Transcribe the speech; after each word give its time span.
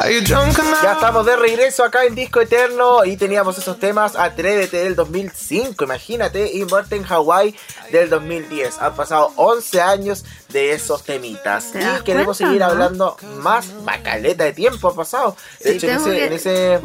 Ya 0.00 0.92
estamos 0.92 1.26
de 1.26 1.36
regreso 1.36 1.82
acá 1.82 2.04
en 2.04 2.14
Disco 2.14 2.40
Eterno 2.40 3.04
y 3.04 3.16
teníamos 3.16 3.58
esos 3.58 3.80
temas 3.80 4.14
Atrévete 4.14 4.84
del 4.84 4.94
2005, 4.94 5.84
imagínate, 5.84 6.52
y 6.52 6.64
Muerte 6.64 6.94
en 6.94 7.02
Hawái 7.02 7.56
del 7.90 8.08
2010. 8.08 8.78
Han 8.78 8.94
pasado 8.94 9.32
11 9.34 9.80
años 9.80 10.24
de 10.50 10.72
esos 10.72 11.02
temitas. 11.02 11.72
Y 11.74 12.04
queremos 12.04 12.36
seguir 12.36 12.62
hablando 12.62 13.16
más. 13.38 13.84
Bacaleta 13.84 14.44
de 14.44 14.52
tiempo 14.52 14.88
ha 14.88 14.94
pasado. 14.94 15.36
De 15.62 15.72
hecho, 15.72 15.88
en 15.88 16.32
ese, 16.32 16.80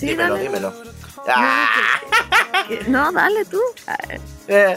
dímelo, 0.00 0.36
dímelo. 0.36 0.74
Ah. 1.26 1.68
No, 2.88 3.10
dale 3.10 3.44
tú. 3.46 3.60
Eh. 4.48 4.76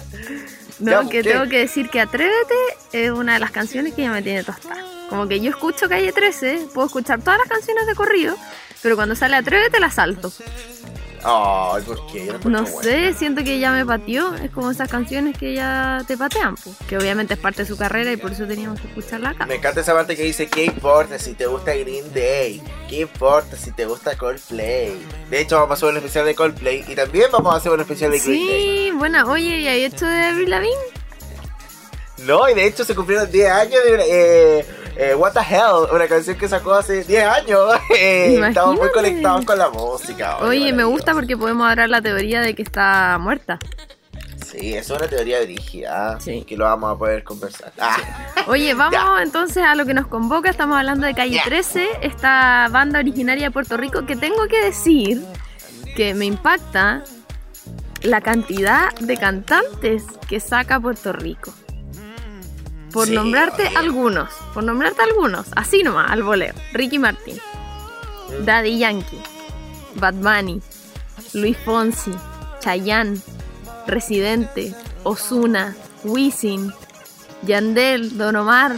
No, 0.79 1.09
que 1.09 1.21
tengo 1.21 1.47
que 1.49 1.59
decir 1.59 1.89
que 1.89 1.99
Atrévete 1.99 2.55
es 2.93 3.11
una 3.11 3.33
de 3.33 3.39
las 3.39 3.51
canciones 3.51 3.93
que 3.93 4.03
ya 4.03 4.11
me 4.11 4.21
tiene 4.21 4.43
tostada. 4.43 5.00
Como 5.11 5.27
que 5.27 5.41
yo 5.41 5.49
escucho 5.49 5.89
Calle 5.89 6.13
13, 6.13 6.67
puedo 6.73 6.87
escuchar 6.87 7.19
todas 7.19 7.37
las 7.37 7.49
canciones 7.49 7.85
de 7.85 7.95
corrido, 7.95 8.37
pero 8.81 8.95
cuando 8.95 9.13
sale 9.13 9.35
Atrévete 9.35 9.77
la 9.81 9.91
salto. 9.91 10.31
Ay, 11.21 11.83
¿por 11.83 12.07
qué? 12.07 12.33
No, 12.45 12.65
sé, 12.65 13.13
siento 13.13 13.43
que 13.43 13.59
ya 13.59 13.73
me 13.73 13.85
pateó. 13.85 14.33
Es 14.35 14.51
como 14.51 14.71
esas 14.71 14.87
canciones 14.89 15.37
que 15.37 15.53
ya 15.53 16.01
te 16.07 16.15
patean, 16.15 16.55
pues. 16.55 16.77
Que 16.87 16.97
obviamente 16.97 17.33
es 17.33 17.41
parte 17.41 17.63
de 17.63 17.67
su 17.67 17.75
carrera 17.75 18.09
y 18.13 18.15
por 18.15 18.31
eso 18.31 18.45
teníamos 18.47 18.79
que 18.79 18.87
escucharla 18.87 19.31
acá. 19.31 19.45
Me 19.47 19.55
encanta 19.55 19.81
esa 19.81 19.93
parte 19.93 20.15
que 20.15 20.23
dice: 20.23 20.47
¿Qué 20.47 20.63
importa 20.63 21.19
si 21.19 21.33
te 21.33 21.45
gusta 21.45 21.75
Green 21.75 22.13
Day? 22.13 22.63
¿Qué 22.87 23.01
importa 23.01 23.57
si 23.57 23.73
te 23.73 23.85
gusta 23.85 24.17
Coldplay? 24.17 24.97
De 25.29 25.41
hecho, 25.41 25.57
vamos 25.57 25.71
a 25.71 25.73
hacer 25.73 25.89
un 25.89 25.97
especial 25.97 26.25
de 26.25 26.35
Coldplay 26.35 26.85
y 26.87 26.95
también 26.95 27.29
vamos 27.33 27.53
a 27.53 27.57
hacer 27.57 27.73
un 27.73 27.81
especial 27.81 28.11
de 28.11 28.19
Green 28.19 28.47
Day. 28.47 28.61
Sí, 28.61 28.91
bueno, 28.95 29.29
oye, 29.29 29.57
¿y 29.57 29.67
hay 29.67 29.83
hecho 29.83 30.07
de 30.07 30.23
Avril 30.23 30.49
Lavigne? 30.49 31.01
No, 32.19 32.47
y 32.49 32.53
de 32.53 32.65
hecho 32.65 32.85
se 32.85 32.95
cumplieron 32.95 33.29
10 33.29 33.51
años 33.51 33.83
de. 33.83 34.59
Eh, 34.59 34.65
eh, 34.95 35.15
What 35.15 35.33
the 35.33 35.39
Hell, 35.39 35.93
una 35.93 36.07
canción 36.07 36.37
que 36.37 36.47
sacó 36.47 36.73
hace 36.73 37.03
10 37.03 37.25
años. 37.25 37.73
Eh, 37.97 38.39
estamos 38.47 38.77
muy 38.77 38.89
conectados 38.91 39.45
con 39.45 39.57
la 39.57 39.69
música. 39.69 40.37
Oye, 40.39 40.73
me 40.73 40.83
gusta 40.83 41.13
porque 41.13 41.37
podemos 41.37 41.69
hablar 41.69 41.89
la 41.89 42.01
teoría 42.01 42.41
de 42.41 42.55
que 42.55 42.63
está 42.63 43.17
muerta. 43.19 43.59
Sí, 44.45 44.73
es 44.73 44.89
una 44.89 45.07
teoría 45.07 45.39
dirigida. 45.39 46.19
Sí. 46.19 46.43
Que 46.47 46.57
lo 46.57 46.65
vamos 46.65 46.95
a 46.95 46.97
poder 46.97 47.23
conversar. 47.23 47.71
Ah. 47.79 47.97
Oye, 48.47 48.73
vamos 48.75 49.21
entonces 49.21 49.63
a 49.63 49.75
lo 49.75 49.85
que 49.85 49.93
nos 49.93 50.07
convoca. 50.07 50.49
Estamos 50.49 50.77
hablando 50.77 51.05
de 51.05 51.13
Calle 51.13 51.41
13, 51.43 51.87
esta 52.01 52.67
banda 52.71 52.99
originaria 52.99 53.47
de 53.47 53.51
Puerto 53.51 53.77
Rico 53.77 54.05
que 54.05 54.15
tengo 54.15 54.47
que 54.47 54.63
decir 54.63 55.23
que 55.95 56.13
me 56.13 56.25
impacta 56.25 57.03
la 58.01 58.21
cantidad 58.21 58.91
de 58.99 59.17
cantantes 59.17 60.03
que 60.27 60.39
saca 60.39 60.79
Puerto 60.79 61.13
Rico. 61.13 61.53
Por 62.91 63.09
nombrarte 63.09 63.67
algunos, 63.75 64.29
por 64.53 64.63
nombrarte 64.63 65.01
algunos, 65.01 65.47
así 65.55 65.83
nomás, 65.83 66.11
al 66.11 66.23
voleo. 66.23 66.53
Ricky 66.73 66.99
Martin, 66.99 67.35
mm. 67.35 68.45
Daddy 68.45 68.77
Yankee, 68.77 69.21
Bad 69.95 70.15
Bunny, 70.15 70.61
Luis 71.33 71.57
Fonsi, 71.63 72.11
Chayanne, 72.59 73.19
Residente, 73.87 74.73
Osuna, 75.03 75.75
Wisin, 76.03 76.73
Yandel, 77.43 78.17
Don 78.17 78.35
Omar, 78.35 78.75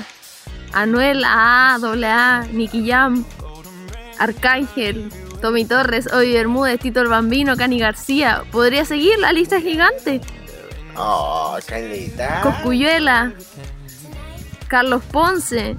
Anuel 0.73 1.23
AA, 1.23 2.47
Nicky 2.51 2.87
Jam, 2.87 3.25
Arcángel, 4.19 5.09
Tommy 5.41 5.65
Torres, 5.65 6.07
Ovi 6.13 6.33
Bermúdez, 6.33 6.79
Tito 6.79 7.01
el 7.01 7.09
Bambino, 7.09 7.57
Cani 7.57 7.77
García. 7.79 8.43
Podría 8.51 8.85
seguir 8.85 9.19
la 9.19 9.33
lista 9.33 9.59
gigante. 9.59 10.21
Oh, 10.95 11.57
Coscuyuela, 12.43 13.33
Carlos 14.73 15.03
Ponce. 15.03 15.77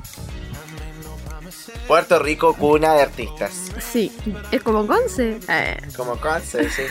Puerto 1.89 2.21
Rico, 2.21 2.55
cuna 2.55 2.95
de 2.95 3.03
artistas. 3.03 3.73
Sí, 3.81 4.13
es 4.53 4.63
como 4.63 4.87
Conce. 4.87 5.41
Eh. 5.49 5.79
Como 5.97 6.15
Conce, 6.21 6.71
sí. 6.71 6.83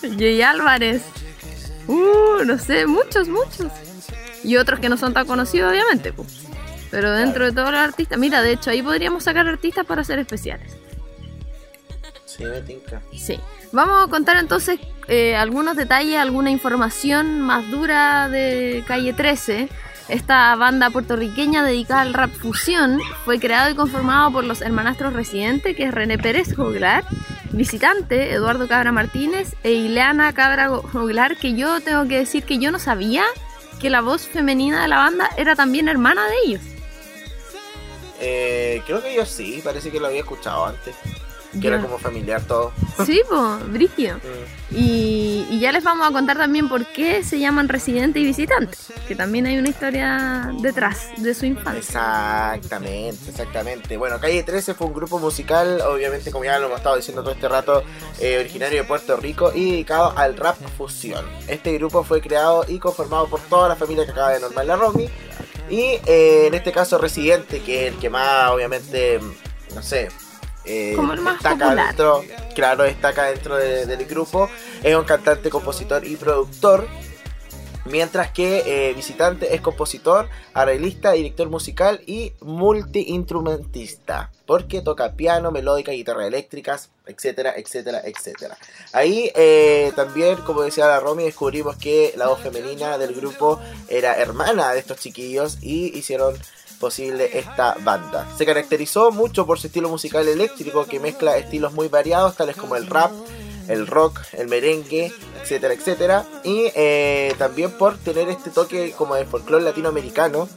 Jay 0.18 0.40
Álvarez. 0.40 1.02
Uh, 1.88 2.42
no 2.46 2.58
sé, 2.58 2.86
muchos, 2.86 3.28
muchos. 3.28 3.70
Y 4.42 4.56
otros 4.56 4.80
que 4.80 4.88
no 4.88 4.96
son 4.96 5.12
tan 5.12 5.26
conocidos, 5.26 5.70
obviamente. 5.70 6.14
Pero 6.90 7.12
dentro 7.12 7.44
de 7.44 7.52
todos 7.52 7.70
los 7.70 7.80
artistas, 7.82 8.18
mira, 8.18 8.40
de 8.40 8.52
hecho, 8.52 8.70
ahí 8.70 8.80
podríamos 8.80 9.24
sacar 9.24 9.46
artistas 9.46 9.84
para 9.84 10.00
hacer 10.00 10.18
especiales. 10.20 10.74
Sí, 12.24 12.44
me 12.44 12.62
tinca. 12.62 13.02
Sí. 13.14 13.38
Vamos 13.72 14.06
a 14.06 14.10
contar 14.10 14.38
entonces 14.38 14.80
eh, 15.06 15.36
algunos 15.36 15.76
detalles, 15.76 16.16
alguna 16.16 16.50
información 16.50 17.42
más 17.42 17.70
dura 17.70 18.30
de 18.30 18.82
Calle 18.86 19.12
13 19.12 19.68
esta 20.08 20.54
banda 20.56 20.90
puertorriqueña 20.90 21.64
dedicada 21.64 22.02
al 22.02 22.14
rap 22.14 22.30
fusión 22.30 23.00
fue 23.24 23.38
creado 23.38 23.70
y 23.70 23.74
conformado 23.74 24.32
por 24.32 24.44
los 24.44 24.60
hermanastros 24.60 25.12
residentes, 25.12 25.76
que 25.76 25.84
es 25.84 25.94
René 25.94 26.18
Pérez 26.18 26.54
Joglar, 26.54 27.04
visitante 27.50 28.32
Eduardo 28.32 28.68
Cabra 28.68 28.92
Martínez 28.92 29.54
e 29.62 29.72
Ileana 29.72 30.32
Cabra 30.32 30.68
Joglar, 30.68 31.36
que 31.36 31.54
yo 31.54 31.80
tengo 31.80 32.06
que 32.08 32.18
decir 32.18 32.44
que 32.44 32.58
yo 32.58 32.70
no 32.70 32.78
sabía 32.78 33.24
que 33.80 33.90
la 33.90 34.00
voz 34.00 34.26
femenina 34.26 34.82
de 34.82 34.88
la 34.88 34.96
banda 34.96 35.30
era 35.36 35.56
también 35.56 35.88
hermana 35.88 36.26
de 36.26 36.34
ellos. 36.44 36.62
Eh, 38.20 38.82
creo 38.86 39.02
que 39.02 39.14
yo 39.14 39.26
sí, 39.26 39.60
parece 39.64 39.90
que 39.90 39.98
lo 39.98 40.06
había 40.06 40.20
escuchado 40.20 40.66
antes 40.66 40.94
que 41.60 41.68
era 41.68 41.80
como 41.80 41.98
familiar 41.98 42.42
todo. 42.42 42.72
Sí, 43.04 43.20
pues, 43.28 43.72
brígido. 43.72 44.18
Mm. 44.72 44.74
Y, 44.74 45.58
ya 45.60 45.70
les 45.70 45.84
vamos 45.84 46.08
a 46.08 46.12
contar 46.12 46.38
también 46.38 46.68
por 46.68 46.86
qué 46.86 47.22
se 47.22 47.38
llaman 47.38 47.68
residente 47.68 48.20
y 48.20 48.24
visitante, 48.24 48.76
que 49.06 49.14
también 49.14 49.46
hay 49.46 49.58
una 49.58 49.68
historia 49.68 50.50
detrás 50.60 51.08
de 51.18 51.34
su 51.34 51.44
infancia. 51.44 51.78
Exactamente, 51.78 53.28
exactamente. 53.28 53.96
Bueno, 53.98 54.18
Calle 54.18 54.42
13 54.42 54.74
fue 54.74 54.86
un 54.86 54.94
grupo 54.94 55.18
musical, 55.18 55.82
obviamente 55.82 56.30
como 56.30 56.44
ya 56.44 56.58
lo 56.58 56.66
hemos 56.66 56.78
estado 56.78 56.96
diciendo 56.96 57.22
todo 57.22 57.34
este 57.34 57.48
rato, 57.48 57.82
eh, 58.18 58.38
originario 58.38 58.82
de 58.82 58.88
Puerto 58.88 59.16
Rico 59.16 59.52
y 59.54 59.72
dedicado 59.72 60.16
al 60.16 60.36
rap 60.36 60.56
fusión. 60.78 61.24
Este 61.48 61.74
grupo 61.74 62.02
fue 62.02 62.22
creado 62.22 62.64
y 62.66 62.78
conformado 62.78 63.28
por 63.28 63.40
toda 63.40 63.68
la 63.68 63.76
familia 63.76 64.06
que 64.06 64.12
acaba 64.12 64.30
de 64.30 64.40
nombrar 64.40 64.64
la 64.64 64.76
Romy. 64.76 65.08
Y 65.68 65.98
eh, 66.06 66.46
en 66.46 66.54
este 66.54 66.72
caso 66.72 66.98
Residente, 66.98 67.60
que 67.60 67.86
es 67.86 67.94
el 67.94 68.00
que 68.00 68.10
más 68.10 68.50
obviamente, 68.50 69.20
no 69.74 69.82
sé, 69.82 70.08
eh, 70.64 70.92
Como 70.96 71.12
el 71.12 71.20
más 71.20 71.34
destaca 71.34 71.74
dentro, 71.74 72.24
claro, 72.54 72.84
destaca 72.84 73.24
dentro 73.24 73.56
del 73.56 74.04
grupo. 74.06 74.48
Es 74.82 74.94
un 74.96 75.04
cantante, 75.04 75.50
compositor 75.50 76.06
y 76.06 76.16
productor. 76.16 76.86
Mientras 77.84 78.30
que 78.30 78.62
eh, 78.64 78.94
Visitante 78.94 79.56
es 79.56 79.60
compositor, 79.60 80.28
arreglista, 80.54 81.12
director 81.12 81.48
musical 81.48 82.00
y 82.06 82.32
multi-instrumentista. 82.40 84.30
Porque 84.46 84.82
toca 84.82 85.14
piano, 85.14 85.50
melódica, 85.50 85.90
guitarras 85.90 86.28
eléctricas, 86.28 86.90
etcétera, 87.06 87.54
etcétera, 87.56 88.00
etcétera. 88.04 88.56
Ahí 88.92 89.32
eh, 89.34 89.92
también, 89.96 90.36
como 90.42 90.62
decía 90.62 90.86
la 90.86 91.00
Romy, 91.00 91.24
descubrimos 91.24 91.76
que 91.76 92.14
la 92.16 92.28
voz 92.28 92.40
femenina 92.40 92.98
del 92.98 93.14
grupo 93.14 93.60
era 93.88 94.14
hermana 94.14 94.72
de 94.72 94.78
estos 94.78 94.98
chiquillos 94.98 95.58
y 95.60 95.98
hicieron 95.98 96.36
posible 96.82 97.38
esta 97.38 97.76
banda. 97.84 98.26
Se 98.36 98.44
caracterizó 98.44 99.12
mucho 99.12 99.46
por 99.46 99.60
su 99.60 99.68
estilo 99.68 99.88
musical 99.88 100.26
eléctrico 100.26 100.84
que 100.84 100.98
mezcla 100.98 101.36
estilos 101.36 101.72
muy 101.74 101.86
variados 101.86 102.34
tales 102.34 102.56
como 102.56 102.74
el 102.74 102.88
rap, 102.88 103.12
el 103.68 103.86
rock, 103.86 104.18
el 104.32 104.48
merengue, 104.48 105.12
etcétera, 105.40 105.74
etcétera. 105.74 106.26
Y 106.42 106.72
eh, 106.74 107.36
también 107.38 107.70
por 107.70 107.96
tener 107.98 108.28
este 108.28 108.50
toque 108.50 108.90
como 108.98 109.14
de 109.14 109.24
folclore 109.26 109.62
latinoamericano 109.62 110.48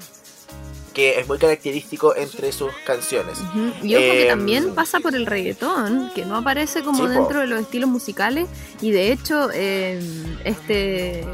que 0.95 1.19
es 1.19 1.27
muy 1.27 1.37
característico 1.37 2.15
entre 2.15 2.51
sus 2.51 2.71
canciones. 2.85 3.37
Y 3.83 3.93
ojo 3.95 4.03
que 4.03 4.23
em, 4.23 4.27
también 4.29 4.73
pasa 4.73 4.99
por 4.99 5.13
el 5.13 5.27
reggaetón, 5.27 6.09
que 6.15 6.25
no 6.25 6.37
aparece 6.37 6.81
como 6.81 7.07
dentro 7.07 7.41
de 7.41 7.47
los 7.47 7.59
estilos 7.59 7.89
musicales 7.89 8.47
y 8.81 8.91
de 8.91 9.11
hecho 9.11 9.51
em, 9.53 10.39
este 10.43 11.25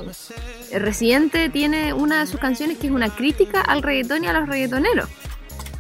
Residente 0.74 1.50
tiene 1.50 1.94
una 1.94 2.22
de 2.22 2.28
sus 2.28 2.40
canciones 2.40 2.78
que 2.78 2.88
es 2.88 2.94
una 2.94 3.14
crítica 3.14 3.62
al 3.62 3.84
reggaetón 3.84 4.24
y 4.24 4.28
a 4.28 4.34
los 4.34 4.50
reggaetoneros. 4.50 5.10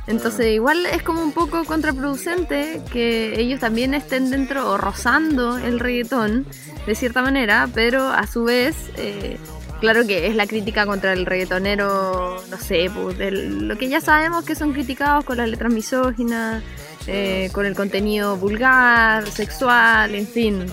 Entonces 0.08 0.46
mm. 0.46 0.56
igual 0.56 0.86
es 0.86 1.02
como 1.02 1.24
un 1.24 1.32
poco 1.32 1.64
contraproducente 1.64 2.82
que 2.92 3.40
ellos 3.40 3.60
también 3.60 3.94
estén 3.94 4.30
dentro 4.30 4.70
o 4.70 4.78
rozando 4.78 5.58
el 5.58 5.80
reggaetón 5.80 6.46
de 6.86 6.96
cierta 6.96 7.22
manera, 7.22 7.68
pero 7.74 8.10
a 8.10 8.28
su 8.28 8.44
vez 8.44 8.76
eh, 8.98 9.38
Claro 9.82 10.06
que 10.06 10.28
es 10.28 10.36
la 10.36 10.46
crítica 10.46 10.86
contra 10.86 11.12
el 11.12 11.26
reggaetonero, 11.26 12.42
no 12.50 12.58
sé, 12.58 12.92
pues, 12.94 13.18
lo 13.18 13.76
que 13.80 13.90
ya 13.90 14.00
sabemos 14.00 14.46
que 14.46 14.54
son 14.54 14.74
criticados 14.74 15.26
con 15.26 15.38
las 15.38 15.50
letras 15.50 15.74
misóginas, 15.74 16.64
eh, 17.08 17.50
con 17.52 17.66
el 17.66 17.76
contenido 17.76 18.38
vulgar, 18.38 19.28
sexual, 19.28 20.14
en 20.14 20.28
fin, 20.28 20.68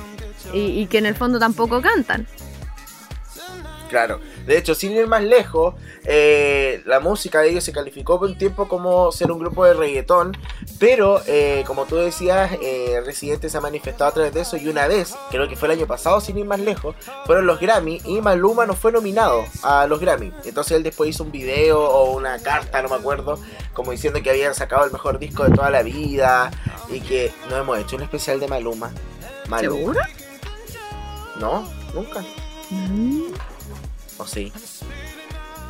y, 0.53 0.83
y 0.83 0.87
que 0.89 0.99
en 0.99 1.07
el 1.07 1.15
fondo 1.15 1.39
tampoco 1.39 1.81
cantan. 1.81 2.27
Claro, 3.89 4.21
de 4.49 4.57
hecho, 4.57 4.75
sin 4.75 4.93
ir 4.93 5.07
más 5.07 5.23
lejos, 5.23 5.75
eh, 6.07 6.83
la 6.87 7.01
música 7.01 7.41
de 7.41 7.51
ellos 7.51 7.65
se 7.65 7.73
calificó 7.73 8.19
por 8.19 8.31
un 8.31 8.39
tiempo 8.39 8.67
como 8.67 9.13
ser 9.13 9.31
un 9.31 9.39
grupo 9.39 9.67
de 9.67 9.75
reggaetón, 9.75 10.35
pero 10.79 11.21
eh, 11.27 11.65
como 11.67 11.85
tú 11.85 11.97
decías, 11.97 12.53
eh, 12.63 13.03
Residente 13.05 13.51
se 13.51 13.59
ha 13.59 13.61
manifestado 13.61 14.09
a 14.09 14.15
través 14.15 14.33
de 14.33 14.41
eso 14.41 14.57
y 14.57 14.67
una 14.69 14.87
vez, 14.87 15.15
creo 15.31 15.47
que 15.49 15.55
fue 15.55 15.69
el 15.69 15.73
año 15.73 15.87
pasado, 15.87 16.23
sin 16.23 16.39
ir 16.39 16.47
más 16.47 16.61
lejos, 16.61 16.97
fueron 17.27 17.47
los 17.47 17.61
Grammy 17.61 18.01
y 18.07 18.23
Maluma 18.23 18.65
no 18.65 18.73
fue 18.73 18.91
nominado 18.91 19.45
a 19.63 19.87
los 19.87 20.01
Grammy. 20.01 20.33
Entonces 20.47 20.79
él 20.79 20.83
después 20.83 21.11
hizo 21.11 21.25
un 21.25 21.31
video 21.31 21.83
o 21.83 22.17
una 22.17 22.39
carta, 22.39 22.81
no 22.81 22.89
me 22.89 22.97
acuerdo, 22.97 23.39
como 23.75 23.91
diciendo 23.91 24.23
que 24.23 24.31
habían 24.31 24.55
sacado 24.55 24.87
el 24.87 24.93
mejor 24.93 25.19
disco 25.19 25.45
de 25.45 25.55
toda 25.55 25.69
la 25.69 25.83
vida, 25.83 26.51
y 26.89 27.01
que 27.01 27.31
no 27.51 27.57
hemos 27.59 27.79
hecho 27.79 27.97
un 27.97 28.03
especial 28.03 28.41
de 28.41 28.49
Maluma. 28.49 28.93
Maluma. 29.47 29.77
¿Seguro? 29.77 30.01
No, 31.39 31.71
nunca. 31.93 32.25
Mm, 32.71 33.33
¿O 34.19 34.27
sí? 34.27 34.53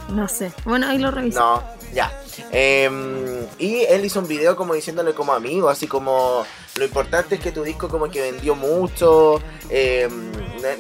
No 0.09 0.29
sé. 0.29 0.53
Bueno, 0.65 0.87
ahí 0.89 0.99
lo 0.99 1.11
reviso. 1.11 1.39
No, 1.39 1.63
ya. 1.95 2.13
Em, 2.53 3.47
y 3.59 3.81
él 3.89 4.05
hizo 4.05 4.21
un 4.21 4.29
video 4.29 4.57
como 4.57 4.75
diciéndole 4.75 5.13
como 5.15 5.33
amigo, 5.33 5.69
así 5.69 5.87
como 5.87 6.45
lo 6.77 6.85
importante 6.85 7.35
es 7.37 7.41
que 7.41 7.53
tu 7.53 7.63
disco 7.65 7.89
como 7.89 8.09
que 8.11 8.21
vendió 8.21 8.55
mucho, 8.55 9.41
em, 9.69 10.31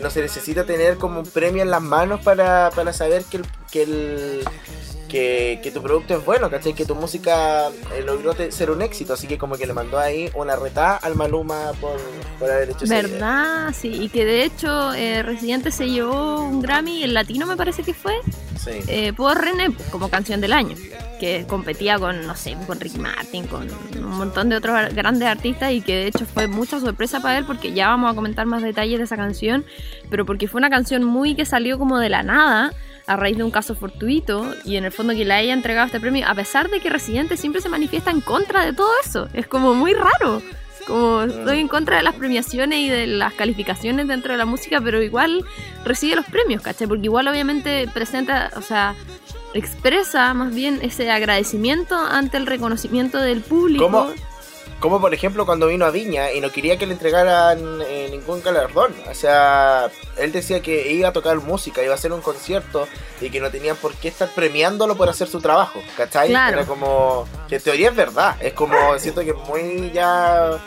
no- 0.00 0.10
se 0.10 0.22
necesita 0.22 0.64
tener 0.64 0.96
como 0.98 1.20
un 1.20 1.26
premio 1.26 1.62
en 1.62 1.70
las 1.70 1.82
manos 1.82 2.20
para, 2.22 2.70
para 2.74 2.92
saber 2.92 3.24
que 3.24 3.38
el, 3.38 3.44
que, 3.70 3.82
el- 3.82 4.44
que, 5.08 5.58
que 5.62 5.70
tu 5.70 5.82
producto 5.82 6.14
es 6.16 6.24
bueno, 6.24 6.50
¿cachai? 6.50 6.74
Que 6.74 6.84
tu 6.84 6.94
música 6.94 7.68
eh, 7.68 8.02
logró 8.04 8.34
ser 8.50 8.70
un 8.70 8.82
éxito, 8.82 9.14
así 9.14 9.26
que 9.26 9.38
como 9.38 9.56
que 9.56 9.66
le 9.66 9.72
mandó 9.72 9.98
ahí 9.98 10.30
una 10.34 10.54
retada 10.54 10.96
al 10.96 11.14
Maluma 11.16 11.72
por, 11.80 11.96
por 12.38 12.50
haber 12.50 12.70
hecho 12.70 12.80
video. 12.84 13.02
¿Verdad? 13.02 13.74
Sí, 13.74 13.88
y 13.88 14.08
que 14.10 14.24
de 14.26 14.44
hecho 14.44 14.92
eh, 14.92 15.22
Residente 15.22 15.72
se 15.72 15.88
llevó 15.88 16.40
un 16.42 16.60
Grammy, 16.60 17.02
el 17.04 17.14
latino 17.14 17.46
me 17.46 17.56
parece 17.56 17.82
que 17.82 17.94
fue, 17.94 18.14
Sí. 18.58 18.70
eh, 18.88 19.12
por 19.12 19.40
René 19.40 19.72
como 19.90 20.08
canción 20.08 20.40
del 20.40 20.52
año, 20.52 20.76
que 21.20 21.46
competía 21.48 21.98
con, 21.98 22.26
no 22.26 22.36
sé, 22.36 22.56
con 22.66 22.80
Ricky 22.80 22.98
Martin, 22.98 23.46
con 23.46 23.68
un 23.96 24.18
montón 24.18 24.48
de 24.48 24.56
otros 24.56 24.94
grandes 24.94 25.28
artistas 25.28 25.72
y 25.72 25.80
que 25.80 25.94
de 25.94 26.06
hecho 26.08 26.26
fue 26.26 26.46
mucha 26.48 26.80
sorpresa 26.80 27.20
para 27.20 27.38
él 27.38 27.44
porque 27.44 27.72
ya 27.72 27.88
vamos 27.88 28.12
a 28.12 28.14
comentar 28.14 28.46
más 28.46 28.62
detalles 28.62 28.98
de 28.98 29.04
esa 29.04 29.16
canción, 29.16 29.64
pero 30.10 30.26
porque 30.26 30.48
fue 30.48 30.58
una 30.58 30.70
canción 30.70 31.04
muy 31.04 31.34
que 31.34 31.44
salió 31.44 31.78
como 31.78 31.98
de 31.98 32.08
la 32.08 32.22
nada 32.22 32.72
a 33.06 33.16
raíz 33.16 33.38
de 33.38 33.44
un 33.44 33.50
caso 33.50 33.74
fortuito 33.74 34.54
y 34.64 34.76
en 34.76 34.84
el 34.84 34.92
fondo 34.92 35.14
que 35.14 35.24
le 35.24 35.32
haya 35.32 35.54
entregado 35.54 35.86
este 35.86 35.98
premio, 35.98 36.26
a 36.28 36.34
pesar 36.34 36.68
de 36.68 36.80
que 36.80 36.90
Residente 36.90 37.36
siempre 37.36 37.62
se 37.62 37.68
manifiesta 37.70 38.10
en 38.10 38.20
contra 38.20 38.64
de 38.64 38.74
todo 38.74 38.90
eso, 39.04 39.28
es 39.32 39.46
como 39.46 39.74
muy 39.74 39.94
raro. 39.94 40.42
Como 40.88 41.22
estoy 41.22 41.60
en 41.60 41.68
contra 41.68 41.98
de 41.98 42.02
las 42.02 42.14
premiaciones 42.14 42.78
y 42.78 42.88
de 42.88 43.06
las 43.06 43.34
calificaciones 43.34 44.08
dentro 44.08 44.32
de 44.32 44.38
la 44.38 44.46
música, 44.46 44.80
pero 44.80 45.02
igual 45.02 45.44
recibe 45.84 46.16
los 46.16 46.24
premios, 46.24 46.62
¿cachai? 46.62 46.86
Porque 46.88 47.04
igual 47.04 47.28
obviamente 47.28 47.86
presenta, 47.92 48.50
o 48.56 48.62
sea, 48.62 48.94
expresa 49.52 50.32
más 50.32 50.54
bien 50.54 50.78
ese 50.82 51.10
agradecimiento 51.10 51.94
ante 51.94 52.38
el 52.38 52.46
reconocimiento 52.46 53.18
del 53.18 53.42
público. 53.42 53.84
¿Cómo? 53.84 54.08
Como 54.80 55.00
por 55.00 55.12
ejemplo 55.12 55.44
cuando 55.44 55.66
vino 55.66 55.84
a 55.84 55.90
Viña 55.90 56.32
y 56.32 56.40
no 56.40 56.52
quería 56.52 56.78
que 56.78 56.86
le 56.86 56.92
entregaran 56.92 57.80
eh, 57.82 58.08
ningún 58.10 58.42
galardón. 58.42 58.94
O 59.10 59.14
sea, 59.14 59.90
él 60.16 60.30
decía 60.30 60.60
que 60.60 60.92
iba 60.92 61.08
a 61.08 61.12
tocar 61.12 61.36
música, 61.38 61.82
iba 61.82 61.92
a 61.92 61.96
hacer 61.96 62.12
un 62.12 62.20
concierto 62.20 62.86
y 63.20 63.30
que 63.30 63.40
no 63.40 63.50
tenían 63.50 63.76
por 63.76 63.94
qué 63.94 64.08
estar 64.08 64.28
premiándolo 64.28 64.96
por 64.96 65.08
hacer 65.08 65.26
su 65.26 65.40
trabajo. 65.40 65.80
¿Cachai? 65.96 66.28
Claro. 66.28 66.58
Era 66.58 66.66
como. 66.66 67.26
Que 67.48 67.56
en 67.56 67.62
teoría 67.62 67.88
es 67.88 67.96
verdad. 67.96 68.36
Es 68.40 68.52
como. 68.52 68.76
Siento 68.98 69.22
que 69.22 69.32
muy 69.32 69.90
ya. 69.92 70.58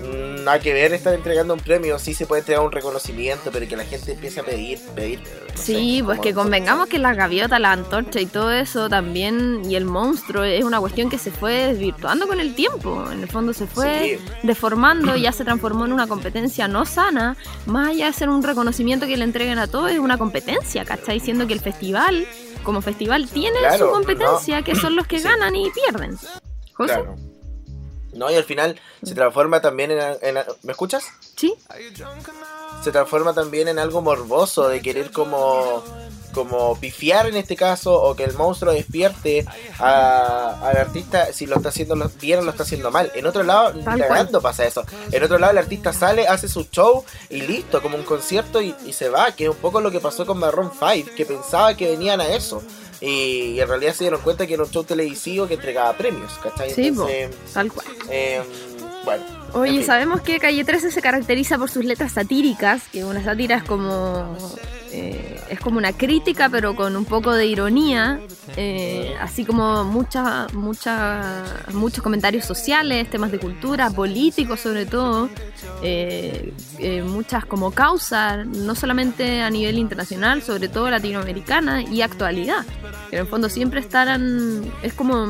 Mm, 0.00 0.44
Nada 0.44 0.60
que 0.60 0.72
ver 0.72 0.92
estar 0.92 1.12
entregando 1.12 1.54
un 1.54 1.60
premio, 1.60 1.98
sí 1.98 2.14
se 2.14 2.24
puede 2.24 2.40
entregar 2.40 2.64
un 2.64 2.70
reconocimiento, 2.70 3.50
pero 3.52 3.66
que 3.66 3.76
la 3.76 3.84
gente 3.84 4.12
empiece 4.12 4.38
a 4.38 4.44
pedir, 4.44 4.78
pedir. 4.94 5.18
no 5.20 5.60
Sí, 5.60 5.96
sé, 5.98 6.04
pues 6.04 6.20
que 6.20 6.32
convengamos 6.34 6.86
que 6.86 7.00
la 7.00 7.14
gaviota, 7.14 7.58
la 7.58 7.72
antorcha 7.72 8.20
y 8.20 8.26
todo 8.26 8.52
eso 8.52 8.88
también, 8.88 9.62
y 9.68 9.74
el 9.74 9.84
monstruo, 9.86 10.44
es 10.44 10.62
una 10.62 10.78
cuestión 10.78 11.10
que 11.10 11.18
se 11.18 11.32
fue 11.32 11.52
desvirtuando 11.66 12.28
con 12.28 12.38
el 12.38 12.54
tiempo. 12.54 13.10
En 13.10 13.22
el 13.22 13.28
fondo 13.28 13.52
se 13.54 13.66
fue 13.66 14.20
Sí. 14.20 14.24
deformando, 14.44 15.16
ya 15.16 15.32
se 15.32 15.44
transformó 15.44 15.84
en 15.84 15.92
una 15.92 16.06
competencia 16.06 16.68
no 16.68 16.84
sana. 16.86 17.36
Más 17.66 17.88
allá 17.88 18.06
de 18.06 18.12
ser 18.12 18.28
un 18.28 18.42
reconocimiento 18.44 19.06
que 19.08 19.16
le 19.16 19.24
entreguen 19.24 19.58
a 19.58 19.66
todos, 19.66 19.90
es 19.90 19.98
una 19.98 20.16
competencia, 20.16 20.84
¿cachai? 20.84 21.18
Diciendo 21.18 21.48
que 21.48 21.54
el 21.54 21.60
festival, 21.60 22.24
como 22.62 22.82
festival, 22.82 23.28
tiene 23.28 23.58
Claro, 23.58 23.86
su 23.88 23.92
competencia, 23.92 24.62
que 24.62 24.76
son 24.76 24.94
los 24.94 25.08
que 25.08 25.18
Sí. 25.18 25.24
ganan 25.24 25.56
y 25.56 25.70
pierden. 25.70 26.16
¿José? 26.74 26.94
Claro. 26.94 27.16
No, 28.16 28.30
y 28.30 28.34
al 28.34 28.44
final 28.44 28.80
se 29.02 29.14
transforma 29.14 29.60
también 29.60 29.90
en, 29.92 30.00
en- 30.22 30.44
¿Me 30.62 30.72
escuchas? 30.72 31.04
Sí. 31.36 31.54
se 32.84 32.90
transforma 32.92 33.32
también 33.34 33.68
en 33.68 33.78
algo 33.78 34.00
morboso 34.02 34.68
de 34.68 34.80
querer 34.82 35.10
como 35.10 35.82
como 36.34 36.78
pifiar 36.78 37.26
en 37.26 37.36
este 37.36 37.56
caso 37.56 37.94
o 37.94 38.14
que 38.14 38.22
el 38.24 38.34
monstruo 38.34 38.70
despierte 38.74 39.46
a- 39.78 40.60
al 40.68 40.76
artista 40.76 41.32
si 41.32 41.46
lo 41.46 41.56
está 41.56 41.70
haciendo 41.70 41.94
bien 42.20 42.40
o 42.40 42.42
lo 42.42 42.50
está 42.50 42.62
haciendo 42.64 42.90
mal. 42.90 43.10
En 43.14 43.26
otro 43.26 43.42
lado, 43.42 43.72
cagando 44.08 44.40
pasa 44.42 44.66
eso. 44.66 44.84
En 45.12 45.22
otro 45.24 45.38
lado 45.38 45.52
el 45.52 45.58
artista 45.58 45.92
sale, 45.94 46.28
hace 46.28 46.48
su 46.48 46.64
show 46.64 47.04
y 47.30 47.40
listo, 47.42 47.80
como 47.80 47.96
un 47.96 48.02
concierto 48.04 48.60
y, 48.60 48.74
y 48.84 48.92
se 48.92 49.08
va, 49.08 49.32
que 49.32 49.44
es 49.44 49.50
un 49.50 49.56
poco 49.56 49.80
lo 49.80 49.90
que 49.90 50.00
pasó 50.00 50.26
con 50.26 50.38
Marron 50.38 50.70
5, 50.78 51.10
que 51.16 51.24
pensaba 51.24 51.74
que 51.74 51.88
venían 51.90 52.20
a 52.20 52.28
eso. 52.28 52.62
Y, 53.00 53.60
en 53.60 53.68
realidad 53.68 53.94
se 53.94 54.04
dieron 54.04 54.20
cuenta 54.20 54.46
que 54.46 54.54
era 54.54 54.62
un 54.62 54.70
show 54.70 54.84
televisivo 54.84 55.46
que 55.46 55.54
entregaba 55.54 55.92
premios, 55.96 56.32
¿cachai? 56.42 56.70
Sí. 56.70 56.88
Entonces, 56.88 57.30
Tal 57.52 57.72
cual. 57.72 57.86
eh, 58.10 58.42
bueno. 59.06 59.24
en 59.54 59.60
Oye, 59.60 59.72
fin. 59.78 59.84
sabemos 59.84 60.20
que 60.20 60.38
Calle 60.38 60.62
13 60.62 60.90
se 60.90 61.00
caracteriza 61.00 61.56
por 61.56 61.70
sus 61.70 61.86
letras 61.86 62.12
satíricas, 62.12 62.82
que 62.92 63.04
una 63.04 63.24
sátira 63.24 63.56
es 63.56 63.62
como 63.62 64.36
eh, 64.92 65.40
es 65.50 65.60
como 65.60 65.76
una 65.76 65.92
crítica, 65.92 66.48
pero 66.48 66.74
con 66.74 66.96
un 66.96 67.04
poco 67.04 67.34
de 67.34 67.46
ironía, 67.46 68.18
eh, 68.56 69.14
así 69.20 69.44
como 69.44 69.84
mucha, 69.84 70.46
mucha, 70.54 71.44
muchos 71.74 72.02
comentarios 72.02 72.46
sociales, 72.46 73.10
temas 73.10 73.30
de 73.30 73.38
cultura, 73.38 73.90
políticos 73.90 74.60
sobre 74.60 74.86
todo, 74.86 75.28
eh, 75.82 76.52
muchas 77.04 77.44
como 77.44 77.72
causas, 77.72 78.46
no 78.46 78.74
solamente 78.74 79.42
a 79.42 79.50
nivel 79.50 79.76
internacional, 79.76 80.42
sobre 80.42 80.68
todo 80.68 80.88
latinoamericana 80.88 81.82
y 81.82 82.00
actualidad, 82.00 82.64
que 83.10 83.16
en 83.16 83.22
el 83.22 83.28
fondo 83.28 83.50
siempre 83.50 83.80
estarán, 83.80 84.64
es 84.82 84.94
como 84.94 85.26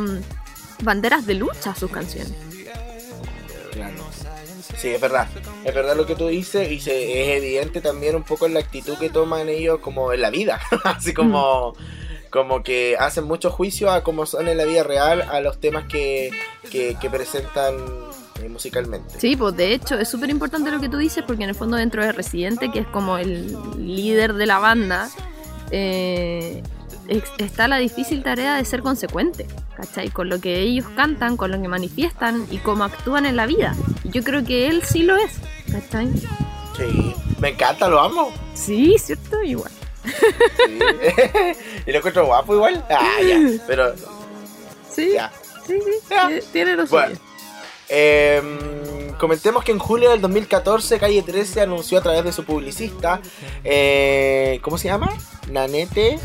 banderas 0.83 1.27
de 1.27 1.35
lucha 1.35 1.75
sus 1.75 1.91
canciones. 1.91 2.46
Sí, 4.77 4.89
es 4.89 5.01
verdad. 5.01 5.27
Es 5.65 5.75
verdad 5.75 5.97
lo 5.97 6.07
que 6.07 6.15
tú 6.15 6.29
dices 6.29 6.71
y 6.71 6.81
se, 6.81 7.23
es 7.23 7.43
evidente 7.43 7.81
también 7.81 8.15
un 8.15 8.23
poco 8.23 8.47
en 8.47 8.55
la 8.55 8.61
actitud 8.61 8.97
que 8.99 9.11
toman 9.11 9.49
ellos 9.49 9.81
como 9.81 10.13
en 10.13 10.21
la 10.21 10.31
vida. 10.31 10.61
Así 10.85 11.15
como, 11.15 11.75
como 12.31 12.63
que 12.63 12.97
hacen 12.99 13.25
mucho 13.25 13.51
juicio 13.51 13.91
a 13.91 14.03
cómo 14.03 14.27
son 14.27 14.49
en 14.49 14.59
la 14.59 14.65
vida 14.65 14.83
real 14.83 15.23
a 15.23 15.41
los 15.41 15.59
temas 15.59 15.87
que, 15.87 16.31
que, 16.71 17.11
presentan 17.11 17.75
eh, 18.43 18.49
musicalmente. 18.49 19.19
Sí, 19.19 19.35
pues 19.35 19.57
de 19.57 19.73
hecho 19.73 19.99
es 19.99 20.09
súper 20.09 20.29
importante 20.29 20.71
lo 20.71 20.81
que 20.81 20.91
tú 20.91 20.99
dices 20.99 21.25
porque 21.27 21.45
en 21.45 21.51
el 21.51 21.57
fondo 21.57 21.79
dentro 21.79 22.05
de 22.05 22.13
Residente, 22.13 22.71
que 22.71 22.81
es 22.81 22.87
como 22.89 23.17
el 23.17 23.57
líder 23.79 24.35
de 24.35 24.47
la 24.47 24.59
banda, 24.59 25.09
eh, 25.71 26.63
está 27.09 27.69
la 27.69 27.77
difícil 27.79 28.23
tarea 28.23 28.55
de 28.57 28.65
ser 28.65 28.83
consecuente, 28.83 29.47
¿cachai? 29.77 30.11
Con 30.11 30.29
lo 30.29 30.41
que 30.41 30.61
ellos 30.61 30.87
cantan, 30.97 31.37
con 31.37 31.51
lo 31.51 31.61
que 31.61 31.69
manifiestan 31.69 32.47
y 32.51 32.59
cómo 32.59 32.85
actúan 32.85 33.27
en 33.27 33.37
la 33.37 33.47
vida. 33.47 33.75
Y 34.05 34.11
yo 34.11 34.23
creo 34.25 34.45
que 34.45 34.69
él 34.69 34.83
sí 34.85 35.03
lo 35.03 35.17
es, 35.17 35.33
¿cachai? 35.71 36.09
Sí, 36.77 37.15
me 37.41 37.51
encanta, 37.51 37.89
lo 37.89 38.01
amo. 38.01 38.33
Sí, 38.55 38.97
¿cierto? 38.99 39.43
Igual. 39.43 39.73
Sí. 40.05 40.79
y 41.87 41.91
lo 41.93 41.99
encuentro 41.99 42.27
guapo 42.27 42.55
igual. 42.55 42.85
Ah, 42.91 43.19
ya. 43.27 43.41
Pero 43.67 43.95
Sí, 44.91 45.13
ya. 45.15 45.33
sí, 45.67 45.79
sí, 45.85 45.91
Ya. 46.11 46.27
tiene- 46.27 46.43
tiene 46.53 46.77
lo 46.77 46.87
Bueno. 46.87 47.17
Eh, 47.89 48.43
comentemos 49.19 49.63
que 49.65 49.73
en 49.73 49.79
julio 49.79 50.11
del 50.11 50.21
2014 50.21 50.99
Calle 50.99 51.23
13 51.23 51.61
anunció 51.61 51.99
a 51.99 52.03
través 52.03 52.25
de 52.25 52.33
su 52.33 52.45
publicista, 52.45 53.21
eh, 53.63 54.59
¿cómo 54.63 54.77
se 54.79 54.89
llama? 54.89 55.13
Nanete. 55.51 56.19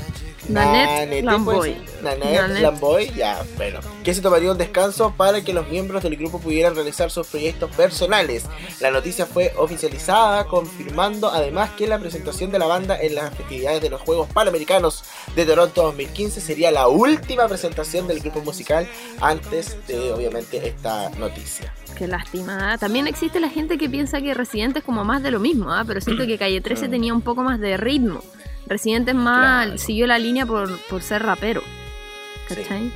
Nanette 0.50 1.24
Lamboy. 1.24 1.56
puede 1.56 1.74
ser. 1.74 2.04
Nanette 2.04 2.42
Nanette. 2.42 2.62
Lamboy, 2.62 3.12
ya, 3.16 3.44
bueno. 3.58 3.80
Que 4.04 4.14
se 4.14 4.22
tomaría 4.22 4.52
un 4.52 4.58
descanso 4.58 5.14
para 5.16 5.44
que 5.44 5.54
los 5.54 5.68
miembros 5.70 6.04
del 6.04 6.16
grupo 6.18 6.40
pudieran 6.40 6.76
realizar 6.76 7.12
sus 7.12 7.28
proyectos 7.28 7.74
personales. 7.76 8.46
La 8.80 8.92
noticia 8.92 9.26
fue 9.26 9.54
oficializada, 9.58 10.46
confirmando 10.46 11.30
además 11.30 11.72
que 11.72 11.88
la 11.88 12.00
presentación 12.00 12.52
de 12.52 12.60
la 12.60 12.66
banda 12.66 13.00
en 13.00 13.16
las 13.16 13.34
festividades 13.36 13.82
de 13.82 13.90
los 13.90 14.02
Juegos 14.02 14.28
Panamericanos 14.34 15.04
de 15.36 15.46
Toronto 15.46 15.84
2015 15.84 16.42
sería 16.42 16.72
la 16.72 16.88
última 16.88 17.48
presentación 17.48 18.08
del 18.08 18.20
grupo 18.20 18.42
musical 18.42 18.88
antes 19.20 19.78
de, 19.88 20.12
obviamente, 20.12 20.68
esta 20.68 21.10
noticia. 21.12 21.74
Qué 21.98 22.08
lástima. 22.08 22.74
¿ah? 22.74 22.78
También 22.78 23.08
existe 23.08 23.40
la 23.40 23.50
gente 23.50 23.78
que 23.78 23.90
piensa 23.90 24.22
que 24.22 24.34
Residente 24.34 24.80
es 24.80 24.86
como 24.86 25.04
más 25.04 25.22
de 25.22 25.32
lo 25.32 25.40
mismo, 25.40 25.72
¿ah? 25.72 25.84
pero 25.86 26.02
siento 26.02 26.26
que 26.26 26.38
Calle 26.38 26.62
13 26.62 26.90
tenía 26.90 27.14
un 27.14 27.22
poco 27.22 27.44
más 27.44 27.60
de 27.60 27.78
ritmo. 27.78 28.22
Residente 28.72 29.12
es 29.12 29.18
más, 29.18 29.66
Claro. 29.66 29.78
siguió 29.78 30.08
la 30.08 30.18
línea 30.18 30.46
por, 30.46 30.80
por 30.88 31.01
ser 31.01 31.24
rapero. 31.24 31.62
¿Cachai? 32.48 32.90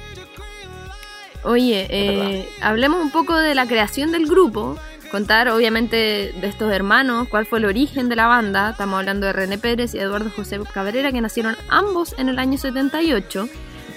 Oye, 1.43 1.85
eh, 1.89 2.49
hablemos 2.61 3.01
un 3.01 3.11
poco 3.11 3.35
de 3.35 3.53
la 3.53 3.67
creación 3.67 4.11
del 4.11 4.25
grupo. 4.25 4.77
Contar, 5.11 5.49
obviamente, 5.49 6.33
de 6.41 6.47
estos 6.47 6.71
hermanos, 6.71 7.27
cuál 7.29 7.45
fue 7.45 7.59
el 7.59 7.65
origen 7.65 8.07
de 8.09 8.15
la 8.15 8.25
banda. 8.27 8.71
Estamos 8.71 8.97
hablando 8.99 9.27
de 9.27 9.33
René 9.33 9.57
Pérez 9.57 9.93
y 9.93 9.99
Eduardo 9.99 10.31
José 10.35 10.59
Cabrera, 10.73 11.11
que 11.11 11.21
nacieron 11.21 11.55
ambos 11.67 12.15
en 12.17 12.29
el 12.29 12.39
año 12.39 12.57
78 12.57 13.47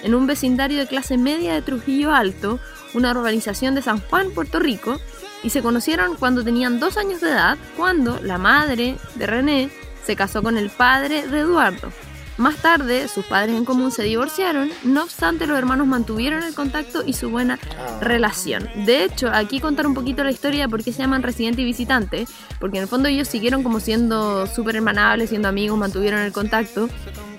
en 0.03 0.15
un 0.15 0.27
vecindario 0.27 0.77
de 0.79 0.87
clase 0.87 1.17
media 1.17 1.53
de 1.53 1.61
Trujillo 1.61 2.13
Alto, 2.13 2.59
una 2.93 3.11
urbanización 3.11 3.73
de 3.75 3.81
San 3.81 3.99
Juan, 4.01 4.31
Puerto 4.31 4.59
Rico, 4.59 4.99
y 5.43 5.49
se 5.49 5.61
conocieron 5.61 6.15
cuando 6.15 6.43
tenían 6.43 6.79
dos 6.79 6.97
años 6.97 7.21
de 7.21 7.29
edad, 7.31 7.57
cuando 7.77 8.19
la 8.21 8.37
madre 8.37 8.97
de 9.15 9.25
René 9.27 9.69
se 10.09 10.15
casó 10.15 10.41
con 10.41 10.57
el 10.57 10.71
padre 10.71 11.27
de 11.27 11.41
Eduardo. 11.41 11.91
Más 12.37 12.55
tarde, 12.55 13.07
sus 13.07 13.25
padres 13.25 13.55
en 13.55 13.63
común 13.63 13.91
se 13.91 14.01
divorciaron, 14.01 14.71
no 14.83 15.03
obstante 15.03 15.45
los 15.45 15.55
hermanos 15.55 15.85
mantuvieron 15.85 16.41
el 16.41 16.55
contacto 16.55 17.03
y 17.05 17.13
su 17.13 17.29
buena 17.29 17.59
relación. 18.01 18.67
De 18.87 19.03
hecho, 19.03 19.29
aquí 19.31 19.59
contar 19.59 19.85
un 19.85 19.93
poquito 19.93 20.23
la 20.23 20.31
historia 20.31 20.63
de 20.63 20.67
por 20.67 20.83
qué 20.83 20.91
se 20.91 21.03
llaman 21.03 21.21
residente 21.21 21.61
y 21.61 21.65
visitante, 21.65 22.25
porque 22.59 22.77
en 22.77 22.83
el 22.83 22.89
fondo 22.89 23.07
ellos 23.07 23.27
siguieron 23.27 23.61
como 23.61 23.79
siendo 23.79 24.47
súper 24.47 24.77
hermanables, 24.77 25.29
siendo 25.29 25.47
amigos, 25.47 25.77
mantuvieron 25.77 26.21
el 26.21 26.31
contacto. 26.31 26.89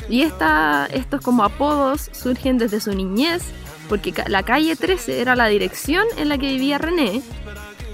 Y 0.08 0.22
esta, 0.22 0.86
estos 0.92 1.20
como 1.22 1.42
apodos 1.42 2.08
surgen 2.12 2.56
desde 2.56 2.78
su 2.78 2.94
niñez, 2.94 3.42
porque 3.88 4.14
la 4.28 4.44
calle 4.44 4.76
13 4.76 5.20
era 5.20 5.34
la 5.34 5.48
dirección 5.48 6.04
en 6.18 6.28
la 6.28 6.38
que 6.38 6.52
vivía 6.52 6.78
René, 6.78 7.20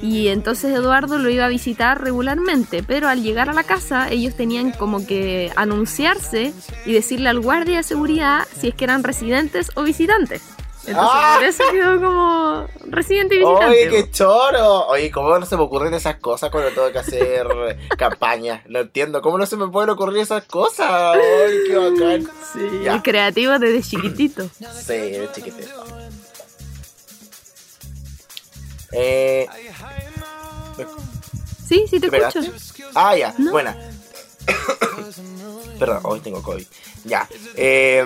y 0.03 0.29
entonces 0.29 0.75
Eduardo 0.75 1.19
lo 1.19 1.29
iba 1.31 1.45
a 1.47 1.49
visitar 1.49 2.00
regularmente, 2.03 2.83
pero 2.83 3.09
al 3.09 3.23
llegar 3.23 3.49
a 3.49 3.53
la 3.53 3.65
casa 3.65 4.11
ellos 4.11 4.35
tenían 4.37 4.73
como 4.73 5.07
que 5.07 5.53
anunciarse 5.57 6.53
y 6.85 6.93
decirle 6.93 7.29
al 7.29 7.41
guardia 7.41 7.79
de 7.79 7.83
seguridad 7.83 8.47
si 8.59 8.69
es 8.69 8.75
que 8.75 8.85
eran 8.85 9.03
residentes 9.05 9.71
o 9.75 9.83
visitantes. 9.83 10.43
Entonces 10.88 11.11
¡Ah! 11.21 11.35
por 11.38 11.45
eso 11.49 11.65
quedó 11.73 12.00
como 12.00 12.67
residente 12.85 13.35
y 13.35 13.38
visitante. 13.38 13.67
Oye, 13.67 13.88
qué 13.91 14.11
choro. 14.12 14.87
Oye, 14.87 15.11
¿cómo 15.11 15.37
no 15.37 15.45
se 15.45 15.57
me 15.57 15.65
ocurren 15.65 15.93
esas 15.95 16.15
cosas 16.17 16.49
cuando 16.50 16.71
tengo 16.71 16.93
que 16.93 16.99
hacer 17.00 17.49
campaña? 17.99 18.62
No 18.69 18.79
entiendo. 18.79 19.21
¿Cómo 19.21 19.37
no 19.37 19.47
se 19.47 19.57
me 19.57 19.67
pueden 19.67 19.91
ocurrir 19.91 20.19
esas 20.23 20.45
cosas? 20.45 20.88
Ay, 20.88 21.59
qué 21.67 21.76
bacán. 21.76 22.23
Sí, 22.53 22.61
Ya. 22.85 22.95
el 22.95 23.03
creativo 23.03 23.59
desde 23.59 23.83
chiquitito. 23.83 24.45
Sí, 24.45 24.93
de 24.93 25.29
chiquitito. 25.35 25.71
Eh, 28.99 29.47
Sí, 31.69 31.85
sí 31.91 31.99
te 31.99 32.07
escucho. 32.07 32.41
Ah, 32.95 33.17
ya, 33.17 33.35
No. 33.38 33.50
buena. 33.50 33.76
Perdón, 35.79 36.00
hoy 36.05 36.21
tengo 36.21 36.41
COVID. 36.43 36.65
Ya. 37.05 37.29
Eh. 37.57 38.05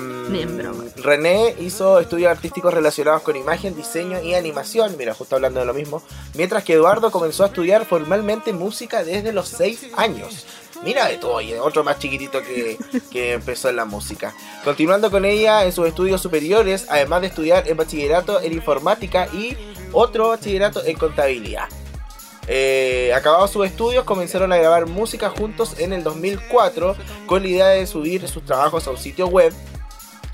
René 0.96 1.54
hizo 1.60 2.00
estudios 2.00 2.30
artísticos 2.30 2.72
relacionados 2.74 3.22
con 3.22 3.36
imagen, 3.36 3.76
diseño 3.76 4.22
y 4.22 4.34
animación. 4.34 4.96
Mira, 4.96 5.14
justo 5.14 5.36
hablando 5.36 5.60
de 5.60 5.66
lo 5.66 5.74
mismo. 5.74 6.02
Mientras 6.34 6.64
que 6.64 6.72
Eduardo 6.74 7.10
comenzó 7.10 7.44
a 7.44 7.48
estudiar 7.48 7.84
formalmente 7.86 8.52
música 8.52 9.04
desde 9.04 9.32
los 9.32 9.48
6 9.48 9.88
años. 9.96 10.46
Mira 10.82 11.06
de 11.08 11.18
todo, 11.18 11.42
y 11.42 11.52
otro 11.52 11.84
más 11.84 11.98
chiquitito 11.98 12.40
que, 12.40 12.78
que 13.10 13.34
empezó 13.34 13.68
en 13.68 13.76
la 13.76 13.84
música. 13.84 14.34
Continuando 14.64 15.10
con 15.10 15.26
ella 15.26 15.66
en 15.66 15.72
sus 15.72 15.86
estudios 15.86 16.22
superiores, 16.22 16.86
además 16.88 17.20
de 17.20 17.26
estudiar 17.26 17.68
en 17.68 17.76
bachillerato 17.76 18.40
en 18.40 18.54
informática 18.54 19.28
y 19.34 19.54
otro 19.92 20.28
bachillerato 20.28 20.84
en 20.84 20.96
contabilidad. 20.96 21.68
Eh, 22.46 23.12
acabados 23.14 23.50
sus 23.50 23.66
estudios, 23.66 24.04
comenzaron 24.04 24.52
a 24.52 24.56
grabar 24.56 24.86
música 24.86 25.30
juntos 25.30 25.78
en 25.78 25.92
el 25.92 26.02
2004 26.02 26.96
con 27.26 27.42
la 27.42 27.48
idea 27.48 27.68
de 27.68 27.86
subir 27.86 28.26
sus 28.28 28.44
trabajos 28.44 28.86
a 28.86 28.90
un 28.90 28.98
sitio 28.98 29.28
web. 29.28 29.52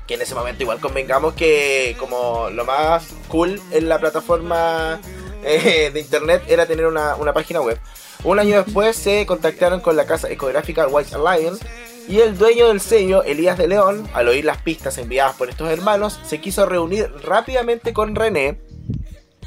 Que 0.07 0.15
en 0.15 0.21
ese 0.21 0.33
momento 0.33 0.63
igual 0.63 0.79
convengamos 0.79 1.33
que 1.33 1.95
como 1.99 2.49
lo 2.49 2.65
más 2.65 3.09
cool 3.27 3.61
en 3.71 3.89
la 3.89 3.99
plataforma 3.99 4.99
eh, 5.43 5.91
de 5.93 5.99
internet 5.99 6.43
era 6.47 6.65
tener 6.65 6.87
una, 6.87 7.15
una 7.15 7.33
página 7.33 7.61
web. 7.61 7.77
Un 8.23 8.39
año 8.39 8.63
después 8.63 8.95
se 8.95 9.25
contactaron 9.25 9.79
con 9.79 9.95
la 9.95 10.05
casa 10.05 10.29
ecográfica 10.29 10.87
White 10.87 11.17
Lion 11.17 11.59
y 12.07 12.21
el 12.21 12.37
dueño 12.37 12.69
del 12.69 12.79
sello, 12.79 13.23
Elías 13.23 13.57
de 13.57 13.67
León, 13.67 14.09
al 14.13 14.29
oír 14.29 14.45
las 14.45 14.61
pistas 14.61 14.97
enviadas 14.97 15.35
por 15.35 15.49
estos 15.49 15.69
hermanos, 15.69 16.19
se 16.25 16.39
quiso 16.39 16.65
reunir 16.65 17.11
rápidamente 17.21 17.91
con 17.91 18.15
René, 18.15 18.61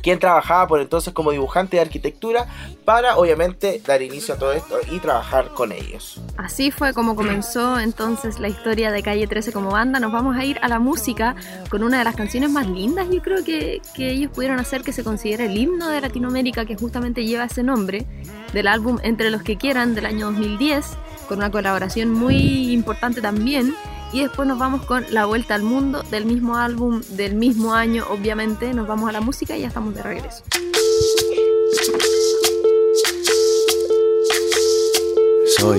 quien 0.02 0.19
trabajaba 0.19 0.66
por 0.66 0.80
entonces 0.80 1.12
como 1.12 1.30
dibujante 1.30 1.76
de 1.76 1.83
arquitectura, 1.83 2.47
para 2.85 3.16
obviamente 3.16 3.80
dar 3.87 4.02
inicio 4.02 4.35
a 4.35 4.38
todo 4.38 4.52
esto 4.52 4.78
y 4.90 4.99
trabajar 4.99 5.50
con 5.50 5.73
ellos. 5.73 6.21
Así 6.37 6.71
fue 6.71 6.92
como 6.92 7.14
comenzó 7.14 7.78
entonces 7.78 8.40
la 8.40 8.49
historia 8.49 8.90
de 8.90 9.02
Calle 9.02 9.26
13 9.26 9.52
como 9.52 9.71
banda. 9.71 10.00
Nos 10.00 10.12
vamos 10.12 10.37
a 10.37 10.45
ir 10.45 10.59
a 10.62 10.69
la 10.69 10.78
música 10.78 11.37
con 11.69 11.83
una 11.83 11.99
de 11.99 12.04
las 12.04 12.16
canciones 12.16 12.50
más 12.50 12.66
lindas, 12.66 13.09
yo 13.11 13.23
creo 13.23 13.45
que, 13.45 13.80
que 13.95 14.11
ellos 14.11 14.30
pudieron 14.33 14.59
hacer 14.59 14.83
que 14.83 14.92
se 14.92 15.04
considere 15.04 15.47
el 15.47 15.57
himno 15.57 15.88
de 15.88 16.00
Latinoamérica 16.00 16.64
que 16.64 16.76
justamente 16.76 17.25
lleva 17.25 17.45
ese 17.45 17.62
nombre, 17.62 18.07
del 18.52 18.66
álbum 18.66 18.99
Entre 19.02 19.30
los 19.30 19.42
que 19.42 19.57
quieran 19.57 19.95
del 19.95 20.07
año 20.07 20.26
2010, 20.26 20.87
con 21.28 21.38
una 21.38 21.50
colaboración 21.50 22.12
muy 22.12 22.73
importante 22.73 23.21
también. 23.21 23.75
Y 24.12 24.23
después 24.23 24.49
nos 24.49 24.59
vamos 24.59 24.85
con 24.85 25.05
La 25.11 25.26
Vuelta 25.26 25.55
al 25.55 25.62
Mundo 25.62 26.02
del 26.11 26.26
mismo 26.26 26.57
álbum 26.57 27.00
del 27.11 27.35
mismo 27.35 27.75
año, 27.75 28.05
obviamente. 28.11 28.75
Nos 28.75 28.87
vamos 28.87 29.09
a 29.09 29.12
la 29.12 29.21
música 29.21 29.57
y 29.57 29.61
ya 29.61 29.69
estamos 29.69 29.95
de 29.95 30.02
regreso. 30.02 30.43
Soy, 35.57 35.79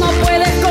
no 0.01 0.09
puedes 0.23 0.70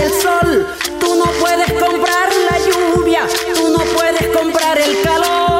el 0.00 0.12
sol, 0.20 0.66
tú 1.00 1.14
no 1.16 1.24
puedes 1.40 1.72
comprar 1.72 2.28
la 2.50 2.58
lluvia, 2.58 3.26
tú 3.54 3.68
no 3.68 3.78
puedes 3.78 4.26
comprar 4.36 4.78
el 4.78 5.00
calor, 5.02 5.51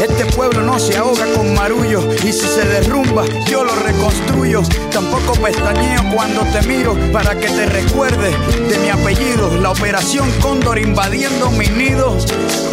Este 0.00 0.24
pueblo 0.26 0.62
no 0.62 0.78
se 0.78 0.96
ahoga 0.96 1.26
con 1.34 1.54
marullo. 1.54 2.00
Y 2.24 2.32
si 2.32 2.46
se 2.46 2.64
derrumba, 2.66 3.24
yo 3.50 3.64
lo 3.64 3.74
reconstruyo. 3.76 4.62
Tampoco 4.90 5.32
pestañeo 5.34 6.02
cuando 6.14 6.42
te 6.52 6.62
miro 6.66 6.96
para 7.12 7.34
que 7.34 7.48
te 7.48 7.66
recuerde 7.66 8.30
de 8.68 8.78
mi 8.78 8.90
apellido. 8.90 9.56
La 9.60 9.70
operación 9.70 10.30
Cóndor 10.40 10.78
invadiendo 10.78 11.50
mi 11.50 11.66
nido. 11.66 12.16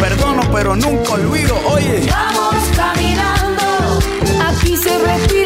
Perdono, 0.00 0.42
pero 0.52 0.76
nunca 0.76 1.12
olvido. 1.12 1.56
Oye. 1.66 2.08
Vamos 2.10 2.54
caminando, 2.76 3.98
aquí 4.48 4.76
se 4.76 4.98
respira 4.98 5.41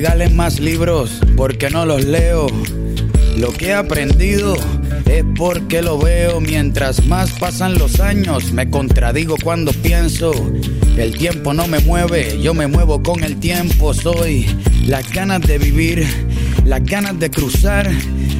regalen 0.00 0.34
más 0.34 0.60
libros 0.60 1.20
porque 1.36 1.68
no 1.68 1.84
los 1.84 2.06
leo. 2.06 2.46
Lo 3.36 3.52
que 3.52 3.66
he 3.66 3.74
aprendido 3.74 4.56
es 5.04 5.22
porque 5.36 5.82
lo 5.82 5.98
veo. 5.98 6.40
Mientras 6.40 7.04
más 7.06 7.32
pasan 7.32 7.74
los 7.74 8.00
años, 8.00 8.50
me 8.50 8.70
contradigo 8.70 9.36
cuando 9.44 9.74
pienso. 9.74 10.32
El 10.96 11.18
tiempo 11.18 11.52
no 11.52 11.68
me 11.68 11.80
mueve, 11.80 12.40
yo 12.40 12.54
me 12.54 12.66
muevo 12.66 13.02
con 13.02 13.22
el 13.22 13.38
tiempo. 13.40 13.92
Soy 13.92 14.46
las 14.86 15.12
ganas 15.12 15.42
de 15.42 15.58
vivir, 15.58 16.06
las 16.64 16.82
ganas 16.82 17.20
de 17.20 17.30
cruzar. 17.30 17.90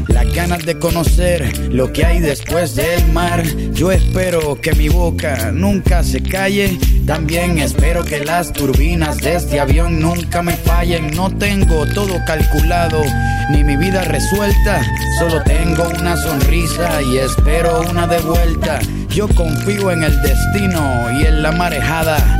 Las 0.08 0.34
ganas 0.34 0.66
de 0.66 0.76
conocer 0.76 1.68
lo 1.68 1.92
que 1.92 2.04
hay 2.04 2.18
después 2.18 2.74
del 2.74 3.12
mar. 3.12 3.44
Yo 3.74 3.92
espero 3.92 4.60
que 4.60 4.72
mi 4.72 4.88
boca 4.88 5.52
nunca 5.52 6.02
se 6.02 6.20
calle. 6.20 6.76
También 7.10 7.58
espero 7.58 8.04
que 8.04 8.24
las 8.24 8.52
turbinas 8.52 9.16
de 9.16 9.34
este 9.34 9.58
avión 9.58 9.98
nunca 9.98 10.42
me 10.42 10.52
fallen. 10.52 11.10
No 11.16 11.28
tengo 11.28 11.84
todo 11.86 12.24
calculado, 12.24 13.02
ni 13.50 13.64
mi 13.64 13.76
vida 13.76 14.04
resuelta. 14.04 14.80
Solo 15.18 15.42
tengo 15.42 15.88
una 15.98 16.16
sonrisa 16.16 17.02
y 17.02 17.18
espero 17.18 17.80
una 17.90 18.06
de 18.06 18.20
vuelta. 18.20 18.78
Yo 19.08 19.26
confío 19.26 19.90
en 19.90 20.04
el 20.04 20.22
destino 20.22 21.10
y 21.18 21.26
en 21.26 21.42
la 21.42 21.50
marejada. 21.50 22.39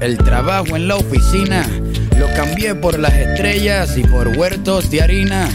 el 0.00 0.18
trabajo 0.18 0.74
en 0.74 0.88
la 0.88 0.96
oficina. 0.96 1.64
Lo 2.18 2.26
cambié 2.34 2.74
por 2.74 2.98
las 2.98 3.14
estrellas 3.14 3.96
y 3.96 4.02
por 4.02 4.36
huertos 4.36 4.90
de 4.90 5.02
harina. 5.02 5.48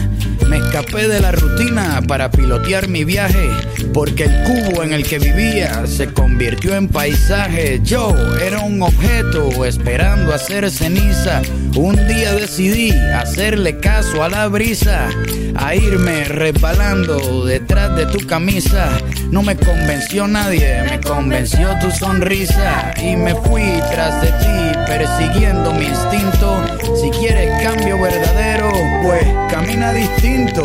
Me 0.48 0.56
escapé 0.56 1.08
de 1.08 1.20
la 1.20 1.30
rutina 1.30 2.00
para 2.08 2.30
pilotear 2.30 2.88
mi 2.88 3.04
viaje, 3.04 3.50
porque 3.92 4.24
el 4.24 4.42
cubo 4.44 4.82
en 4.82 4.92
el 4.92 5.04
que 5.04 5.18
vivía 5.18 5.86
se 5.86 6.12
convirtió 6.12 6.74
en 6.74 6.88
paisaje. 6.88 7.80
Yo 7.82 8.14
era 8.38 8.60
un 8.60 8.82
objeto 8.82 9.64
esperando 9.64 10.32
hacer 10.32 10.70
ceniza. 10.70 11.42
Un 11.76 11.96
día 12.08 12.32
decidí 12.34 12.90
hacerle 12.90 13.78
caso 13.78 14.22
a 14.22 14.28
la 14.28 14.48
brisa, 14.48 15.08
a 15.54 15.74
irme 15.74 16.24
resbalando 16.24 17.44
detrás 17.44 17.96
de 17.96 18.06
tu 18.06 18.26
camisa. 18.26 18.88
No 19.30 19.42
me 19.42 19.56
convenció 19.56 20.26
nadie, 20.26 20.82
me 20.84 21.00
convenció 21.00 21.78
tu 21.80 21.90
sonrisa 21.90 22.94
y 23.02 23.16
me 23.16 23.34
fui 23.34 23.62
tras 23.90 24.22
de 24.22 24.28
ti 24.28 24.78
persiguiendo 24.86 25.72
mi 25.72 25.86
instinto. 25.86 26.64
Si 27.00 27.10
quieres 27.10 27.62
cambio 27.62 28.00
verdadero, 28.00 28.72
pues 29.02 29.24
camina 29.50 29.92
distinto. 29.92 30.64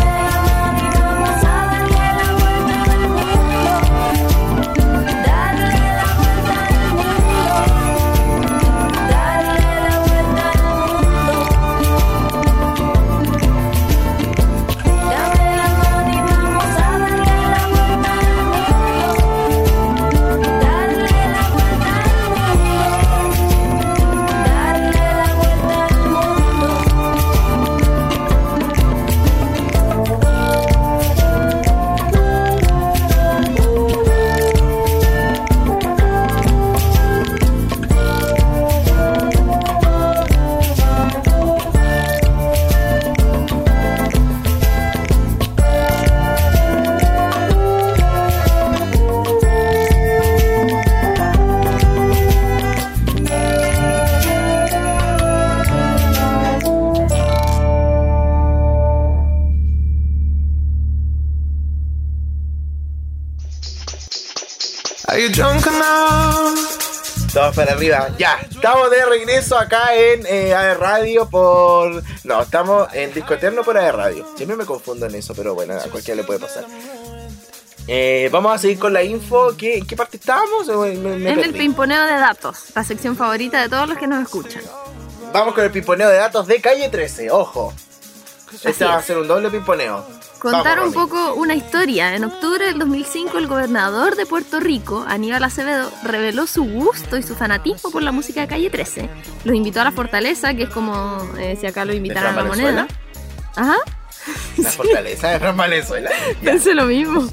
arriba. 67.89 68.09
Ya, 68.17 68.39
estamos 68.49 68.89
de 68.91 69.05
regreso 69.05 69.57
acá 69.57 69.95
en 69.95 70.25
eh, 70.27 70.53
AE 70.53 70.73
Radio 70.75 71.27
por... 71.29 72.03
No, 72.23 72.41
estamos 72.41 72.93
en 72.93 73.13
Disco 73.13 73.33
Eterno 73.33 73.63
por 73.63 73.77
AE 73.77 73.91
Radio. 73.91 74.27
Siempre 74.35 74.55
me 74.55 74.65
confundo 74.65 75.05
en 75.05 75.15
eso, 75.15 75.33
pero 75.35 75.55
bueno, 75.55 75.73
a 75.75 75.83
cualquiera 75.89 76.15
le 76.21 76.23
puede 76.23 76.39
pasar. 76.39 76.65
Eh, 77.87 78.29
vamos 78.31 78.53
a 78.53 78.57
seguir 78.57 78.77
con 78.79 78.93
la 78.93 79.03
info. 79.03 79.55
¿Qué, 79.57 79.79
¿En 79.79 79.85
qué 79.87 79.95
parte 79.95 80.17
estábamos? 80.17 80.67
Me- 80.67 80.95
me- 81.17 81.31
En 81.31 81.39
el 81.39 81.53
pimponeo 81.53 82.05
de 82.05 82.13
datos, 82.13 82.65
la 82.75 82.83
sección 82.83 83.15
favorita 83.17 83.59
de 83.61 83.69
todos 83.69 83.89
los 83.89 83.97
que 83.97 84.07
nos 84.07 84.21
escuchan. 84.21 84.61
Vamos 85.33 85.53
con 85.55 85.63
el 85.63 85.71
pimponeo 85.71 86.09
de 86.09 86.17
datos 86.17 86.45
de 86.47 86.61
calle 86.61 86.89
13. 86.89 87.31
Ojo. 87.31 87.73
Este 88.63 88.83
va 88.85 88.97
a 88.97 89.01
ser 89.01 89.17
un 89.17 89.27
doble 89.27 89.49
pimponeo. 89.49 90.05
Contar 90.41 90.79
Vamos, 90.79 90.87
un 90.87 90.93
poco 90.95 91.35
una 91.35 91.53
historia. 91.53 92.15
En 92.15 92.23
octubre 92.23 92.65
del 92.65 92.79
2005, 92.79 93.37
el 93.37 93.45
gobernador 93.45 94.15
de 94.15 94.25
Puerto 94.25 94.59
Rico, 94.59 95.05
Aníbal 95.07 95.43
Acevedo, 95.43 95.91
reveló 96.01 96.47
su 96.47 96.63
gusto 96.63 97.15
y 97.15 97.21
su 97.21 97.35
fanatismo 97.35 97.91
por 97.91 98.01
la 98.01 98.11
música 98.11 98.41
de 98.41 98.47
Calle 98.47 98.71
13. 98.71 99.07
Los 99.43 99.55
invitó 99.55 99.81
a 99.81 99.83
la 99.83 99.91
Fortaleza, 99.91 100.55
que 100.55 100.63
es 100.63 100.69
como 100.69 101.19
eh, 101.37 101.55
si 101.61 101.67
acá 101.67 101.85
lo 101.85 101.93
invitaran 101.93 102.33
a 102.33 102.41
la 102.41 102.43
moneda. 102.43 102.87
Ajá, 103.55 103.75
La 104.57 104.71
fortaleza 104.71 105.29
de 105.29 105.37
Fran 105.37 105.55
Valenzuela. 105.55 106.09
Pensé 106.43 106.73
lo 106.73 106.85
mismo. 106.85 107.27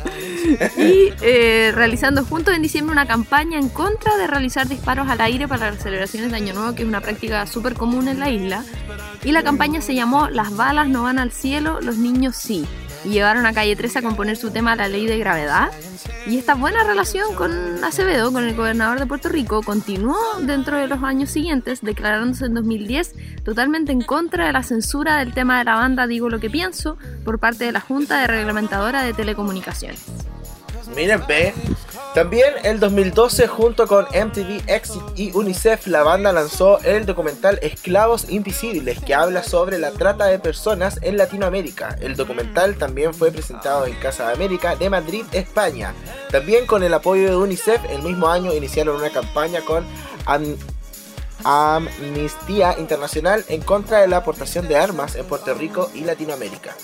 Y 0.77 1.11
eh, 1.23 1.73
realizando 1.75 2.27
juntos 2.27 2.55
en 2.55 2.61
diciembre 2.61 2.93
una 2.93 3.07
campaña 3.07 3.59
en 3.59 3.71
contra 3.71 4.19
de 4.19 4.27
realizar 4.27 4.69
disparos 4.69 5.09
al 5.09 5.23
aire 5.23 5.49
para 5.49 5.71
las 5.71 5.83
celebraciones 5.83 6.31
de 6.31 6.37
Año 6.37 6.53
Nuevo, 6.53 6.75
que 6.75 6.83
es 6.83 6.89
una 6.89 7.01
práctica 7.01 7.47
súper 7.47 7.73
común 7.73 8.07
en 8.09 8.21
la 8.21 8.29
isla. 8.29 8.65
Y 9.25 9.33
la 9.33 9.43
campaña 9.43 9.81
se 9.81 9.95
llamó 9.95 10.29
Las 10.29 10.55
balas 10.55 10.89
no 10.89 11.05
van 11.05 11.19
al 11.19 11.33
cielo, 11.33 11.81
los 11.81 11.97
niños 11.97 12.37
sí. 12.37 12.67
Llevaron 13.05 13.47
a 13.47 13.53
Calle 13.53 13.77
13 13.77 14.01
a 14.01 14.03
componer 14.03 14.37
su 14.37 14.51
tema 14.51 14.77
La 14.77 14.89
Ley 14.89 15.07
de 15.07 15.19
Gravedad. 15.19 15.71
Y 16.27 16.37
esta 16.37 16.55
buena 16.55 16.85
relación 16.85 17.35
con 17.35 17.83
Acevedo, 17.83 18.33
con 18.33 18.45
el 18.45 18.55
gobernador 18.55 18.99
de 18.99 19.07
Puerto 19.07 19.29
Rico, 19.29 19.63
continuó 19.63 20.19
dentro 20.43 20.77
de 20.77 20.87
los 20.87 21.03
años 21.03 21.31
siguientes, 21.31 21.81
declarándose 21.81 22.47
en 22.47 22.55
2010 22.55 23.15
totalmente 23.45 23.93
en 23.93 24.03
contra 24.03 24.47
de 24.47 24.53
la 24.53 24.63
censura 24.63 25.19
del 25.19 25.33
tema 25.33 25.59
de 25.59 25.65
la 25.65 25.77
banda 25.77 26.07
Digo 26.07 26.29
lo 26.29 26.41
que 26.41 26.51
pienso 26.51 26.99
por 27.25 27.39
parte 27.39 27.65
de 27.65 27.73
la 27.73 27.81
Junta 27.81 28.21
de 28.21 28.27
Reglamentadora 28.27 29.03
de 29.03 29.15
Telecomunicaciones. 29.15 30.05
Miren, 30.95 31.23
ve. 31.27 31.55
También 32.19 32.55
el 32.65 32.81
2012, 32.81 33.47
junto 33.47 33.87
con 33.87 34.07
MTV 34.07 34.65
Exit 34.67 35.03
y 35.15 35.31
UNICEF, 35.31 35.87
la 35.87 36.03
banda 36.03 36.33
lanzó 36.33 36.81
el 36.81 37.07
documental 37.07 37.61
Esclavos 37.63 38.29
Invisibles, 38.29 38.99
que 38.99 39.15
habla 39.15 39.45
sobre 39.45 39.79
la 39.79 39.93
trata 39.93 40.25
de 40.25 40.41
personas 40.41 40.99
en 41.03 41.17
Latinoamérica. 41.17 41.97
El 42.01 42.17
documental 42.17 42.77
también 42.77 43.15
fue 43.15 43.31
presentado 43.31 43.87
en 43.87 43.95
Casa 44.01 44.27
de 44.27 44.33
América 44.33 44.75
de 44.75 44.91
Madrid, 44.91 45.27
España. 45.31 45.95
También 46.33 46.67
con 46.67 46.83
el 46.83 46.93
apoyo 46.93 47.29
de 47.31 47.37
UNICEF, 47.37 47.83
el 47.89 48.03
mismo 48.03 48.27
año 48.27 48.53
iniciaron 48.53 48.97
una 48.97 49.11
campaña 49.11 49.61
con 49.61 49.87
Am- 50.27 50.57
Amnistía 51.45 52.75
Internacional 52.81 53.45
en 53.47 53.61
contra 53.61 54.01
de 54.01 54.09
la 54.09 54.17
aportación 54.17 54.67
de 54.67 54.77
armas 54.77 55.15
en 55.15 55.25
Puerto 55.25 55.55
Rico 55.55 55.89
y 55.95 56.01
Latinoamérica. 56.01 56.75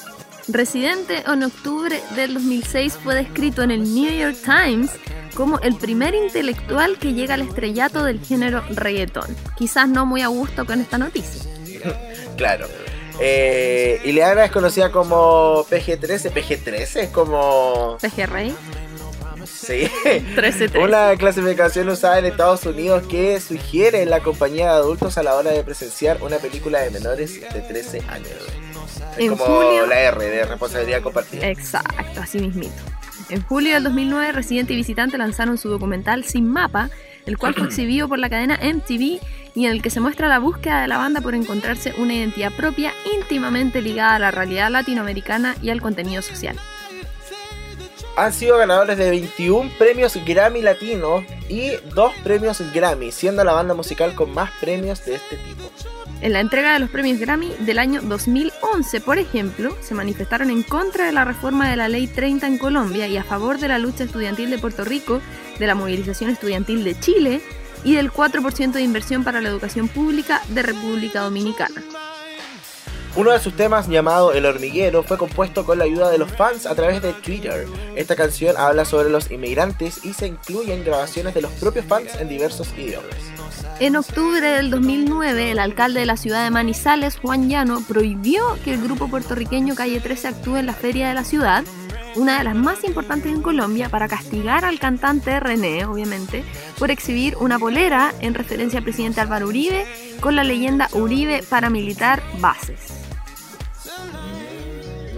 Residente 0.49 1.23
en 1.27 1.43
octubre 1.43 2.01
del 2.17 2.35
2006 2.35 2.99
fue 3.03 3.15
descrito 3.15 3.63
en 3.63 3.71
el 3.71 3.83
New 3.95 4.13
York 4.13 4.37
Times 4.45 4.91
como 5.35 5.59
el 5.61 5.77
primer 5.77 6.15
intelectual 6.15 6.99
que 6.99 7.13
llega 7.13 7.35
al 7.35 7.43
estrellato 7.43 8.05
del 8.05 8.21
género 8.21 8.63
reggaetón. 8.71 9.35
Quizás 9.57 9.89
no 9.89 10.07
muy 10.07 10.23
a 10.23 10.29
gusto 10.29 10.65
con 10.67 10.81
esta 10.81 10.99
noticia. 10.99 11.43
Claro. 12.37 12.67
Eh, 13.21 14.01
Ileana 14.05 14.47
es 14.47 14.51
conocida 14.51 14.91
como 14.91 15.65
PG-13. 15.71 16.33
PG-13 16.33 16.97
es 16.97 17.09
como. 17.11 17.97
PG 18.01 18.27
Rey, 18.27 18.53
Sí. 19.47 19.89
13 20.35 20.79
Una 20.81 21.15
clasificación 21.17 21.89
usada 21.89 22.19
en 22.19 22.25
Estados 22.25 22.67
Unidos 22.67 23.07
que 23.07 23.41
sugiere 23.41 24.05
la 24.05 24.21
compañía 24.21 24.65
de 24.65 24.79
adultos 24.79 25.17
a 25.17 25.23
la 25.23 25.37
hora 25.37 25.53
de 25.53 25.63
presenciar 25.63 26.23
una 26.23 26.39
película 26.39 26.81
de 26.81 26.91
menores 26.91 27.41
de 27.41 27.61
13 27.61 28.03
años. 28.09 28.29
Es 28.85 29.19
En 29.19 29.29
como 29.37 29.45
julio- 29.45 29.87
la 29.87 30.01
R 30.01 30.25
de 30.25 30.45
responsabilidad 30.45 31.03
compartida. 31.03 31.47
Exacto, 31.49 32.21
así 32.21 32.39
mismito. 32.39 32.73
En 33.31 33.43
julio 33.43 33.75
del 33.75 33.85
2009, 33.85 34.33
Residente 34.33 34.73
y 34.75 34.77
Visitante 34.77 35.17
lanzaron 35.17 35.57
su 35.57 35.69
documental 35.71 36.25
Sin 36.25 36.47
Mapa, 36.49 36.91
el 37.27 37.39
cual 37.39 37.55
fue 37.55 37.65
exhibido 37.69 38.09
por 38.09 38.19
la 38.19 38.29
cadena 38.29 38.59
MTV 38.63 39.21
y 39.57 39.67
en 39.67 39.71
el 39.73 39.83
que 39.83 39.91
se 39.91 40.01
muestra 40.01 40.29
la 40.29 40.39
búsqueda 40.41 40.83
de 40.83 40.89
la 40.89 40.99
banda 40.99 41.21
por 41.21 41.35
encontrarse 41.35 41.95
una 41.99 42.15
identidad 42.15 42.53
propia 42.53 42.93
íntimamente 43.15 43.81
ligada 43.81 44.17
a 44.17 44.19
la 44.19 44.31
realidad 44.31 44.71
latinoamericana 44.71 45.55
y 45.63 45.71
al 45.71 45.81
contenido 45.81 46.23
social. 46.23 46.59
Han 48.17 48.33
sido 48.33 48.59
ganadores 48.59 48.97
de 48.97 49.11
21 49.11 49.71
premios 49.77 50.17
Grammy 50.25 50.63
Latino 50.63 51.25
y 51.49 51.71
2 51.95 52.13
premios 52.23 52.63
Grammy, 52.73 53.11
siendo 53.11 53.43
la 53.43 53.53
banda 53.55 53.75
musical 53.75 54.15
con 54.15 54.33
más 54.33 54.51
premios 54.61 55.05
de 55.05 55.17
este 55.17 55.37
tipo. 55.37 55.71
En 56.21 56.33
la 56.33 56.41
entrega 56.41 56.73
de 56.75 56.79
los 56.79 56.91
premios 56.91 57.19
Grammy 57.19 57.53
del 57.61 57.79
año 57.79 58.01
2011, 58.75 59.01
por 59.03 59.19
ejemplo, 59.19 59.77
se 59.81 59.95
manifestaron 59.95 60.51
en 60.51 60.65
contra 60.65 61.07
de 61.07 61.13
la 61.13 61.25
reforma 61.25 61.71
de 61.71 61.77
la 61.77 61.89
Ley 61.89 62.09
30 62.09 62.49
en 62.49 62.59
Colombia 62.59 63.07
y 63.07 63.17
a 63.17 63.23
favor 63.23 63.59
de 63.59 63.69
la 63.69 63.79
lucha 63.79 64.03
estudiantil 64.03 64.51
de 64.51 64.59
Puerto 64.59 64.85
Rico, 64.85 65.21
de 65.61 65.67
la 65.69 65.77
movilización 65.77 66.31
estudiantil 66.31 66.83
de 66.83 66.99
Chile 66.99 67.41
y 67.85 67.95
del 67.95 68.11
4% 68.11 68.73
de 68.73 68.83
inversión 68.83 69.23
para 69.23 69.41
la 69.41 69.49
educación 69.49 69.87
pública 69.87 70.43
de 70.49 70.63
República 70.63 71.21
Dominicana. 71.21 71.94
Uno 73.17 73.31
de 73.31 73.39
sus 73.39 73.55
temas 73.55 73.87
llamado 73.87 74.33
El 74.33 74.45
hormiguero 74.45 75.05
fue 75.05 75.17
compuesto 75.17 75.65
con 75.65 75.79
la 75.79 75.85
ayuda 75.85 76.11
de 76.11 76.19
los 76.19 76.33
fans 76.33 76.67
a 76.67 76.75
través 76.75 77.01
de 77.01 77.13
Twitter. 77.13 77.69
Esta 77.95 78.17
canción 78.17 78.57
habla 78.57 78.85
sobre 78.85 79.09
los 79.09 79.31
inmigrantes 79.31 80.05
y 80.05 80.15
se 80.15 80.27
incluyen 80.27 80.85
grabaciones 80.85 81.33
de 81.33 81.43
los 81.43 81.53
propios 81.53 81.87
fans 81.87 82.13
en 82.19 82.29
diversos 82.29 82.73
idiomas. 82.77 83.15
En 83.79 83.95
octubre 83.95 84.41
del 84.41 84.69
2009, 84.69 85.53
el 85.53 85.61
alcalde 85.61 86.01
de 86.01 86.07
la 86.07 86.17
ciudad 86.17 86.43
de 86.43 86.51
Manizales, 86.51 87.17
Juan 87.17 87.49
Llano, 87.49 87.85
prohibió 87.87 88.43
que 88.65 88.75
el 88.75 88.83
grupo 88.83 89.07
puertorriqueño 89.07 89.77
Calle 89.77 90.01
13 90.01 90.29
actúe 90.29 90.57
en 90.57 90.67
la 90.67 90.75
feria 90.75 91.09
de 91.09 91.15
la 91.15 91.23
ciudad, 91.23 91.63
una 92.17 92.39
de 92.39 92.45
las 92.45 92.57
más 92.57 92.83
importantes 92.83 93.33
en 93.33 93.43
Colombia, 93.43 93.91
para 93.91 94.09
castigar 94.09 94.65
al 94.65 94.81
cantante 94.81 95.39
René, 95.39 95.85
obviamente, 95.85 96.45
por 96.81 96.91
exhibir 96.91 97.37
una 97.37 97.61
polera 97.61 98.13
en 98.21 98.35
referencia 98.35 98.81
al 98.81 98.85
presidente 98.85 99.21
Álvaro 99.21 99.47
Uribe 99.47 99.87
con 100.21 100.35
la 100.35 100.43
leyenda 100.43 100.89
Uribe 100.93 101.45
paramilitar 101.49 102.21
bases. 102.41 103.04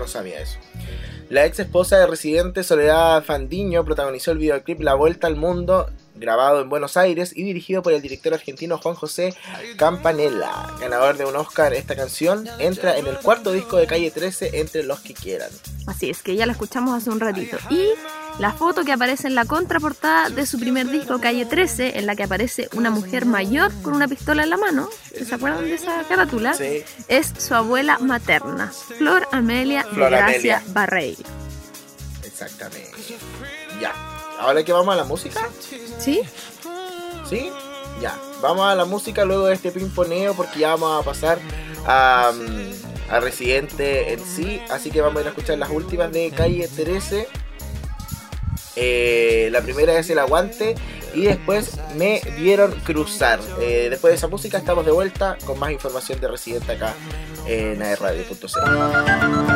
Sabía 0.07 0.41
eso. 0.41 0.59
La 1.29 1.45
ex 1.45 1.59
esposa 1.59 1.99
de 1.99 2.07
Residente 2.07 2.63
Soledad 2.63 3.23
Fandiño 3.25 3.85
protagonizó 3.85 4.31
el 4.31 4.39
videoclip 4.39 4.81
La 4.81 4.95
Vuelta 4.95 5.27
al 5.27 5.37
Mundo, 5.37 5.91
grabado 6.19 6.61
en 6.61 6.69
Buenos 6.69 6.97
Aires 6.97 7.33
y 7.35 7.43
dirigido 7.43 7.83
por 7.83 7.93
el 7.93 8.03
director 8.03 8.35
argentino 8.35 8.79
Juan 8.79 8.95
José 8.95 9.35
Campanella. 9.77 10.67
Ganador 10.81 11.17
de 11.17 11.25
un 11.25 11.37
Oscar, 11.37 11.75
esta 11.75 11.95
canción 11.95 12.47
entra 12.59 12.97
en 12.97 13.07
el 13.07 13.19
cuarto 13.19 13.53
disco 13.53 13.77
de 13.77 13.87
Calle 13.87 14.11
13 14.11 14.61
entre 14.61 14.83
los 14.83 15.01
que 15.01 15.15
quieran. 15.15 15.51
Así 15.87 16.11
es, 16.11 16.23
que 16.23 16.35
ya 16.35 16.47
la 16.47 16.53
escuchamos 16.53 16.97
hace 16.97 17.11
un 17.11 17.21
ratito. 17.21 17.59
Y 17.71 17.91
La 18.39 18.53
foto 18.53 18.85
que 18.85 18.93
aparece 18.93 19.29
en 19.29 19.35
la 19.35 19.47
contraportada 19.47 20.29
de 20.29 20.45
su 20.45 20.59
primer 20.59 20.89
disco, 20.89 21.21
Calle 21.21 21.47
13, 21.47 21.99
en 21.99 22.05
la 22.05 22.17
que 22.17 22.25
aparece 22.25 22.69
una 22.75 22.91
mujer 22.91 23.25
mayor 23.25 23.73
con 23.83 23.95
una 23.95 24.09
pistola 24.09 24.43
en 24.43 24.51
la 24.51 24.59
mano, 24.59 24.91
¿se 25.11 25.35
acuerdan 25.35 25.65
de 25.65 25.75
esa 25.75 26.03
carátula? 26.07 26.53
Sí. 26.53 26.83
Es 27.09 27.33
su 27.39 27.55
abuela 27.55 27.99
materna, 27.99 28.73
Flor 28.99 29.27
Amelia 29.33 29.85
Flor 29.85 30.11
de 30.11 30.17
Gracia 30.17 30.57
Amelia. 30.57 30.63
Barreiro. 30.75 31.25
Exactamente. 32.25 32.91
Ya. 33.81 34.16
Ahora 34.39 34.63
que 34.65 34.73
vamos 34.73 34.93
a 34.93 34.97
la 34.97 35.05
música, 35.05 35.49
¿Sí? 35.99 36.21
¿sí? 37.29 37.51
Ya. 38.01 38.19
Vamos 38.43 38.67
a 38.67 38.75
la 38.75 38.85
música 38.85 39.25
luego 39.25 39.47
de 39.47 39.55
este 39.55 39.71
pimponeo 39.73 40.35
porque 40.35 40.61
ya 40.61 40.71
vamos 40.71 41.01
a 41.01 41.05
pasar 41.05 41.39
a, 41.87 42.33
mm, 42.35 43.13
a 43.13 43.21
Residente 43.21 44.13
en 44.13 44.25
sí. 44.25 44.61
Así 44.71 44.91
que 44.91 45.01
vamos 45.01 45.19
a 45.19 45.21
ir 45.23 45.27
a 45.29 45.31
escuchar 45.31 45.59
las 45.59 45.71
últimas 45.71 46.13
de 46.13 46.31
Calle 46.31 46.69
13. 46.69 47.29
Eh, 48.77 49.49
la 49.53 49.63
primera 49.63 49.99
es 49.99 50.11
El 50.11 50.19
Aguante 50.19 50.75
y 51.15 51.23
después 51.23 51.79
Me 51.97 52.21
Vieron 52.37 52.73
Cruzar. 52.85 53.41
Eh, 53.59 53.89
después 53.89 54.13
de 54.13 54.17
esa 54.17 54.29
música 54.29 54.59
estamos 54.59 54.85
de 54.85 54.93
vuelta 54.93 55.39
con 55.47 55.59
más 55.59 55.71
información 55.71 56.21
de 56.21 56.29
Residente 56.29 56.73
acá 56.73 56.93
en 57.47 57.81
aerradio.cl. 57.81 59.56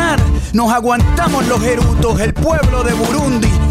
Nos 0.53 0.71
aguantamos 0.71 1.47
los 1.47 1.63
erutos, 1.63 2.19
el 2.19 2.33
pueblo 2.33 2.83
de 2.83 2.93
Burundi 2.93 3.70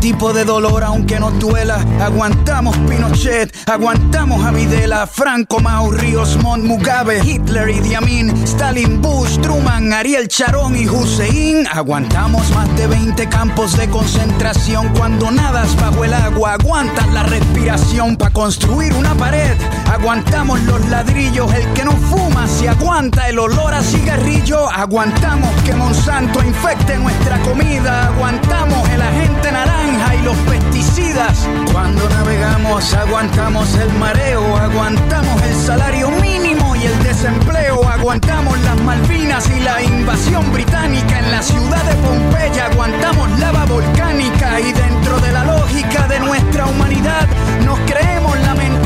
tipo 0.00 0.32
de 0.32 0.44
dolor 0.44 0.84
aunque 0.84 1.18
nos 1.18 1.38
duela. 1.38 1.84
Aguantamos 2.00 2.76
Pinochet, 2.88 3.54
aguantamos 3.68 4.44
a 4.44 4.50
Videla, 4.50 5.06
Franco, 5.06 5.60
Mao, 5.60 5.90
Ríos, 5.90 6.36
Montt, 6.42 6.64
Mugabe, 6.64 7.24
Hitler, 7.24 7.68
Idi 7.68 7.94
Amin, 7.94 8.30
Stalin, 8.44 9.00
Bush, 9.00 9.38
Truman, 9.40 9.92
Ariel 9.92 10.28
Charón 10.28 10.76
y 10.76 10.88
Hussein. 10.88 11.66
Aguantamos 11.66 12.50
más 12.50 12.74
de 12.76 12.86
20 12.86 13.28
campos 13.28 13.76
de 13.76 13.88
concentración 13.88 14.88
cuando 14.96 15.30
nadas 15.30 15.74
bajo 15.76 16.04
el 16.04 16.14
agua. 16.14 16.54
Aguantas 16.54 17.06
la 17.12 17.22
respiración 17.24 18.16
para 18.16 18.32
construir 18.32 18.92
una 18.94 19.14
pared. 19.14 19.56
Aguantamos 19.92 20.60
los 20.62 20.84
ladrillos, 20.88 21.52
el 21.54 21.72
que 21.72 21.84
no 21.84 21.92
fuma 21.92 22.46
se 22.46 22.68
aguanta 22.68 23.28
el 23.28 23.38
olor 23.38 23.72
a 23.72 23.82
cigarrillo. 23.82 24.70
Aguantamos 24.70 25.50
que 25.62 25.74
Monsanto 25.74 26.42
infecte 26.42 26.98
nuestra 26.98 27.38
comida. 27.40 28.08
Aguantamos 28.08 28.88
el 28.90 29.00
agente 29.00 29.52
naranja 29.52 30.14
y 30.14 30.22
los 30.22 30.36
pesticidas. 30.38 31.48
Cuando 31.72 32.08
navegamos 32.08 32.92
aguantamos 32.94 33.74
el 33.76 33.92
mareo, 33.94 34.56
aguantamos 34.56 35.42
el 35.42 35.54
salario 35.54 36.10
mínimo 36.10 36.76
y 36.76 36.84
el 36.84 37.02
desempleo. 37.02 37.88
Aguantamos 37.88 38.58
las 38.60 38.80
Malvinas 38.82 39.48
y 39.50 39.60
la 39.60 39.82
invasión 39.82 40.52
británica 40.52 41.18
en 41.18 41.30
la 41.30 41.42
ciudad 41.42 41.82
de 41.84 41.94
Pompeya. 41.96 42.66
Aguantamos 42.66 43.38
lava 43.38 43.64
volcánica 43.64 44.60
y 44.60 44.72
dentro 44.72 45.18
de 45.20 45.32
la 45.32 45.44
lógica 45.44 46.06
de 46.08 46.20
nuestra 46.20 46.66
humanidad 46.66 47.26
nos 47.64 47.78
creemos 47.80 48.38
la 48.40 48.54
mentira 48.54 48.85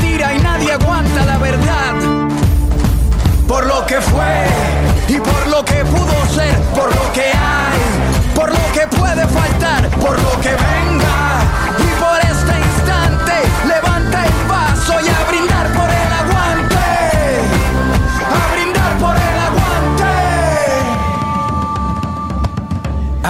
nadie 0.61 0.73
aguanta 0.73 1.25
la 1.25 1.37
verdad. 1.37 1.95
Por 3.47 3.65
lo 3.65 3.85
que 3.85 3.99
fue 3.99 4.45
y 5.07 5.17
por 5.17 5.47
lo 5.47 5.65
que 5.65 5.83
pudo 5.85 6.25
ser, 6.33 6.55
por 6.75 6.95
lo 6.95 7.13
que 7.13 7.23
hay, 7.23 7.79
por 8.35 8.49
lo 8.49 8.71
que 8.73 8.87
puede 8.87 9.27
faltar, 9.27 9.89
por 9.99 10.21
lo 10.21 10.31
que 10.41 10.49
venga. 10.49 11.17
Y 11.79 11.89
por 12.01 12.19
este 12.19 12.60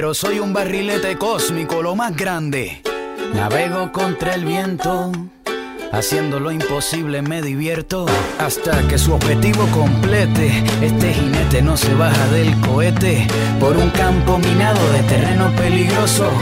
pero 0.00 0.14
soy 0.14 0.38
un 0.38 0.54
barrilete 0.54 1.18
cósmico, 1.18 1.82
lo 1.82 1.94
más 1.94 2.16
grande. 2.16 2.80
Navego 3.34 3.92
contra 3.92 4.34
el 4.34 4.46
viento, 4.46 5.12
haciendo 5.92 6.40
lo 6.40 6.50
imposible 6.50 7.20
me 7.20 7.42
divierto. 7.42 8.06
Hasta 8.38 8.88
que 8.88 8.96
su 8.96 9.12
objetivo 9.12 9.66
complete, 9.66 10.64
este 10.80 11.12
jinete 11.12 11.60
no 11.60 11.76
se 11.76 11.92
baja 11.92 12.28
del 12.28 12.58
cohete. 12.62 13.26
Por 13.60 13.76
un 13.76 13.90
campo 13.90 14.38
minado 14.38 14.80
de 14.92 15.02
terreno 15.02 15.54
peligroso, 15.54 16.32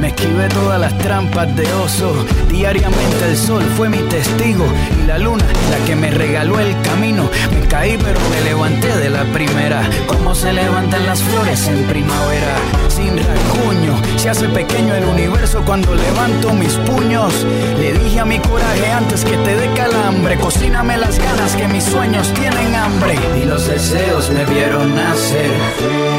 me 0.00 0.08
esquivé 0.08 0.48
todas 0.48 0.80
las 0.80 0.96
trampas 0.98 1.54
de 1.56 1.72
oso. 1.74 2.12
Diariamente 2.48 3.24
el 3.30 3.36
sol 3.36 3.62
fue 3.76 3.88
mi 3.88 3.98
testigo 4.08 4.64
y 5.02 5.06
la 5.06 5.18
luna 5.18 5.44
la 5.70 5.84
que 5.86 5.96
me 5.96 6.10
regaló 6.10 6.58
el 6.60 6.74
camino. 6.82 7.28
Me 7.52 7.66
caí 7.66 7.96
pero 7.98 8.20
me 8.30 8.40
levanté 8.42 8.96
de 8.98 9.10
la 9.10 9.24
primera. 9.24 9.88
Como 10.06 10.34
se 10.34 10.52
levantan 10.52 11.06
las 11.06 11.22
flores 11.22 11.68
en 11.68 11.84
primavera. 11.84 12.54
Sin 12.88 13.16
rasguño, 13.16 14.00
se 14.16 14.30
hace 14.30 14.48
pequeño 14.48 14.94
el 14.94 15.04
universo 15.04 15.62
cuando 15.64 15.94
levanto 15.94 16.52
mis 16.52 16.74
puños. 16.74 17.46
Le 17.78 17.92
dije 17.92 18.20
a 18.20 18.24
mi 18.24 18.38
coraje 18.38 18.90
antes 18.90 19.24
que 19.24 19.36
te 19.36 19.56
dé 19.56 19.72
calambre. 19.74 20.36
Cocíname 20.36 20.96
las 20.96 21.18
ganas 21.18 21.54
que 21.56 21.68
mis 21.68 21.84
sueños 21.84 22.32
tienen 22.34 22.73
Y 22.84 23.44
los 23.46 23.66
deseos 23.66 24.28
me 24.28 24.44
vieron 24.44 24.94
nacer. 24.94 25.50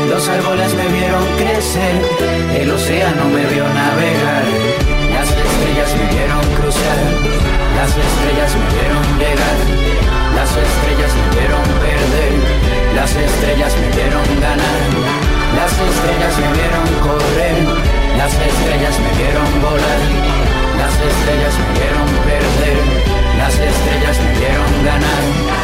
Los 0.10 0.28
árboles 0.28 0.73
me 0.73 0.88
vieron 0.97 1.23
crecer. 1.38 2.01
El 2.60 2.71
océano 2.71 3.25
me 3.25 3.45
vio 3.54 3.63
navegar. 3.69 4.45
Las 5.13 5.30
estrellas 5.30 5.93
me 5.93 6.06
vieron 6.10 6.41
cruzar. 6.58 7.01
Las 7.78 7.91
estrellas 7.93 8.51
me 8.58 8.65
vieron 8.73 9.06
llegar. 9.21 9.58
Las 10.34 10.49
estrellas 10.58 11.12
me 11.13 11.28
vieron 11.38 11.65
perder. 11.86 12.34
Las 12.95 13.12
estrellas 13.13 13.73
me 13.78 13.89
vieron 13.93 14.25
ganar. 14.41 14.82
Las 15.54 15.69
estrellas 15.69 16.34
me 16.41 16.49
vieron 16.49 16.88
correr. 17.06 17.62
Las 18.17 18.34
estrellas 18.34 18.95
me 19.06 19.12
vieron 19.21 19.49
volar. 19.62 20.01
Las 20.82 20.95
estrellas 20.97 21.54
me 21.62 21.69
vieron 21.78 22.10
perder. 22.25 22.78
Las 23.38 23.54
estrellas 23.54 24.17
me 24.17 24.32
vieron 24.39 24.71
ganar. 24.84 25.55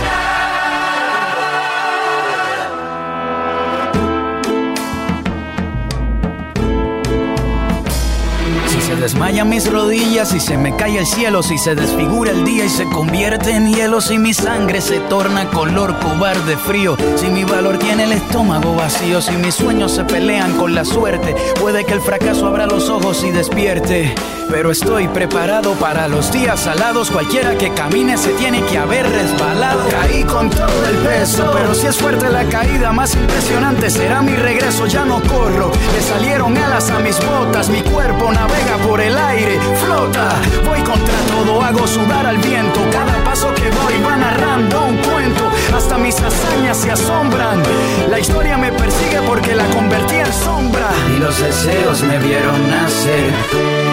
Se 8.91 8.97
desmayan 8.97 9.47
mis 9.47 9.71
rodillas, 9.71 10.29
si 10.29 10.41
se 10.41 10.57
me 10.57 10.75
cae 10.75 10.97
el 10.97 11.05
cielo, 11.05 11.41
si 11.43 11.57
se 11.57 11.75
desfigura 11.75 12.31
el 12.31 12.43
día 12.43 12.65
y 12.65 12.69
se 12.69 12.83
convierte 12.89 13.51
en 13.51 13.73
hielo, 13.73 14.01
si 14.01 14.17
mi 14.17 14.33
sangre 14.33 14.81
se 14.81 14.99
torna 14.99 15.49
color 15.49 15.97
cobarde 15.99 16.57
frío, 16.57 16.97
si 17.15 17.27
mi 17.27 17.45
valor 17.45 17.77
tiene 17.77 18.03
el 18.03 18.11
estómago 18.11 18.75
vacío, 18.75 19.21
si 19.21 19.31
mis 19.37 19.55
sueños 19.55 19.93
se 19.93 20.03
pelean 20.03 20.57
con 20.57 20.75
la 20.75 20.83
suerte, 20.83 21.35
puede 21.59 21.85
que 21.85 21.93
el 21.93 22.01
fracaso 22.01 22.47
abra 22.47 22.65
los 22.65 22.89
ojos 22.89 23.23
y 23.23 23.31
despierte. 23.31 24.13
Pero 24.49 24.69
estoy 24.69 25.07
preparado 25.07 25.75
para 25.75 26.09
los 26.09 26.29
días 26.33 26.59
salados, 26.59 27.09
cualquiera 27.09 27.57
que 27.57 27.73
camine 27.73 28.17
se 28.17 28.33
tiene 28.33 28.61
que 28.65 28.77
haber 28.77 29.09
resbalado. 29.09 29.87
Caí 29.89 30.23
con 30.25 30.49
todo 30.49 30.85
el 30.89 30.97
peso, 30.97 31.49
pero 31.53 31.73
si 31.73 31.87
es 31.87 31.95
fuerte 31.95 32.29
la 32.29 32.43
caída, 32.43 32.91
más 32.91 33.15
impresionante 33.15 33.89
será 33.89 34.21
mi 34.21 34.35
regreso, 34.35 34.87
ya 34.87 35.05
no 35.05 35.21
corro. 35.21 35.71
Le 35.93 36.01
salieron 36.01 36.57
alas 36.57 36.89
a 36.89 36.99
mis 36.99 37.17
botas, 37.25 37.69
mi 37.69 37.81
cuerpo 37.81 38.29
navega 38.33 38.77
por 38.87 38.99
el 39.01 39.17
aire, 39.17 39.59
flota. 39.83 40.29
Voy 40.67 40.79
contra 40.81 41.17
todo, 41.33 41.61
hago 41.61 41.87
sudar 41.87 42.25
al 42.25 42.37
viento. 42.37 42.79
Cada 42.91 43.23
paso 43.23 43.53
que 43.53 43.69
doy 43.69 43.95
va 44.05 44.15
narrando 44.17 44.85
un 44.85 44.97
cuento. 44.97 45.49
Hasta 45.75 45.97
mis 45.97 46.15
hazañas 46.15 46.77
se 46.77 46.91
asombran. 46.91 47.61
La 48.09 48.19
historia 48.19 48.57
me 48.57 48.71
persigue 48.71 49.21
porque 49.25 49.55
la 49.55 49.65
convertí 49.65 50.15
en 50.15 50.33
sombra. 50.33 50.89
Y 51.15 51.19
los 51.19 51.39
deseos 51.39 52.01
me 52.03 52.17
vieron 52.19 52.69
nacer. 52.69 53.31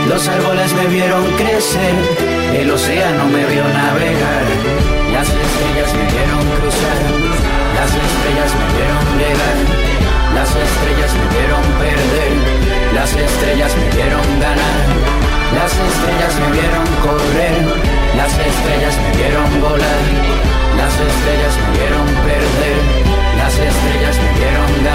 Los 0.08 0.26
árboles 0.28 0.72
me 0.74 0.86
vieron 0.86 1.24
crecer. 1.36 1.94
El 2.54 2.70
océano 2.70 3.26
me 3.26 3.44
vio 3.46 3.64
navegar. 3.64 4.44
Las 5.12 5.28
estrellas 5.28 5.90
me 5.94 6.04
vieron 6.12 6.42
cruzar. 6.58 7.00
Las 7.76 7.90
estrellas 8.06 8.50
me 8.58 8.66
vieron 8.76 9.06
llegar. 9.22 9.56
Las 10.34 10.48
estrellas 10.48 11.12
me 11.14 11.38
vieron 11.38 11.62
perder. 11.78 12.47
Las 12.98 13.14
estrellas 13.14 13.76
me 13.76 13.88
vieron 13.90 14.40
ganar. 14.40 14.86
Las 15.54 15.70
estrellas 15.70 16.34
me 16.40 16.50
vieron 16.50 16.84
correr. 17.06 17.54
Las 18.16 18.32
estrellas 18.32 18.98
me 18.98 19.16
vieron 19.16 19.60
volar. 19.60 20.02
Las 20.76 20.94
estrellas 20.94 21.54
me 21.62 21.78
vieron 21.78 22.06
perder. 22.26 22.78
Las 23.38 23.54
estrellas 23.54 24.16
me 24.18 24.32
vieron 24.40 24.70
ganar. 24.82 24.87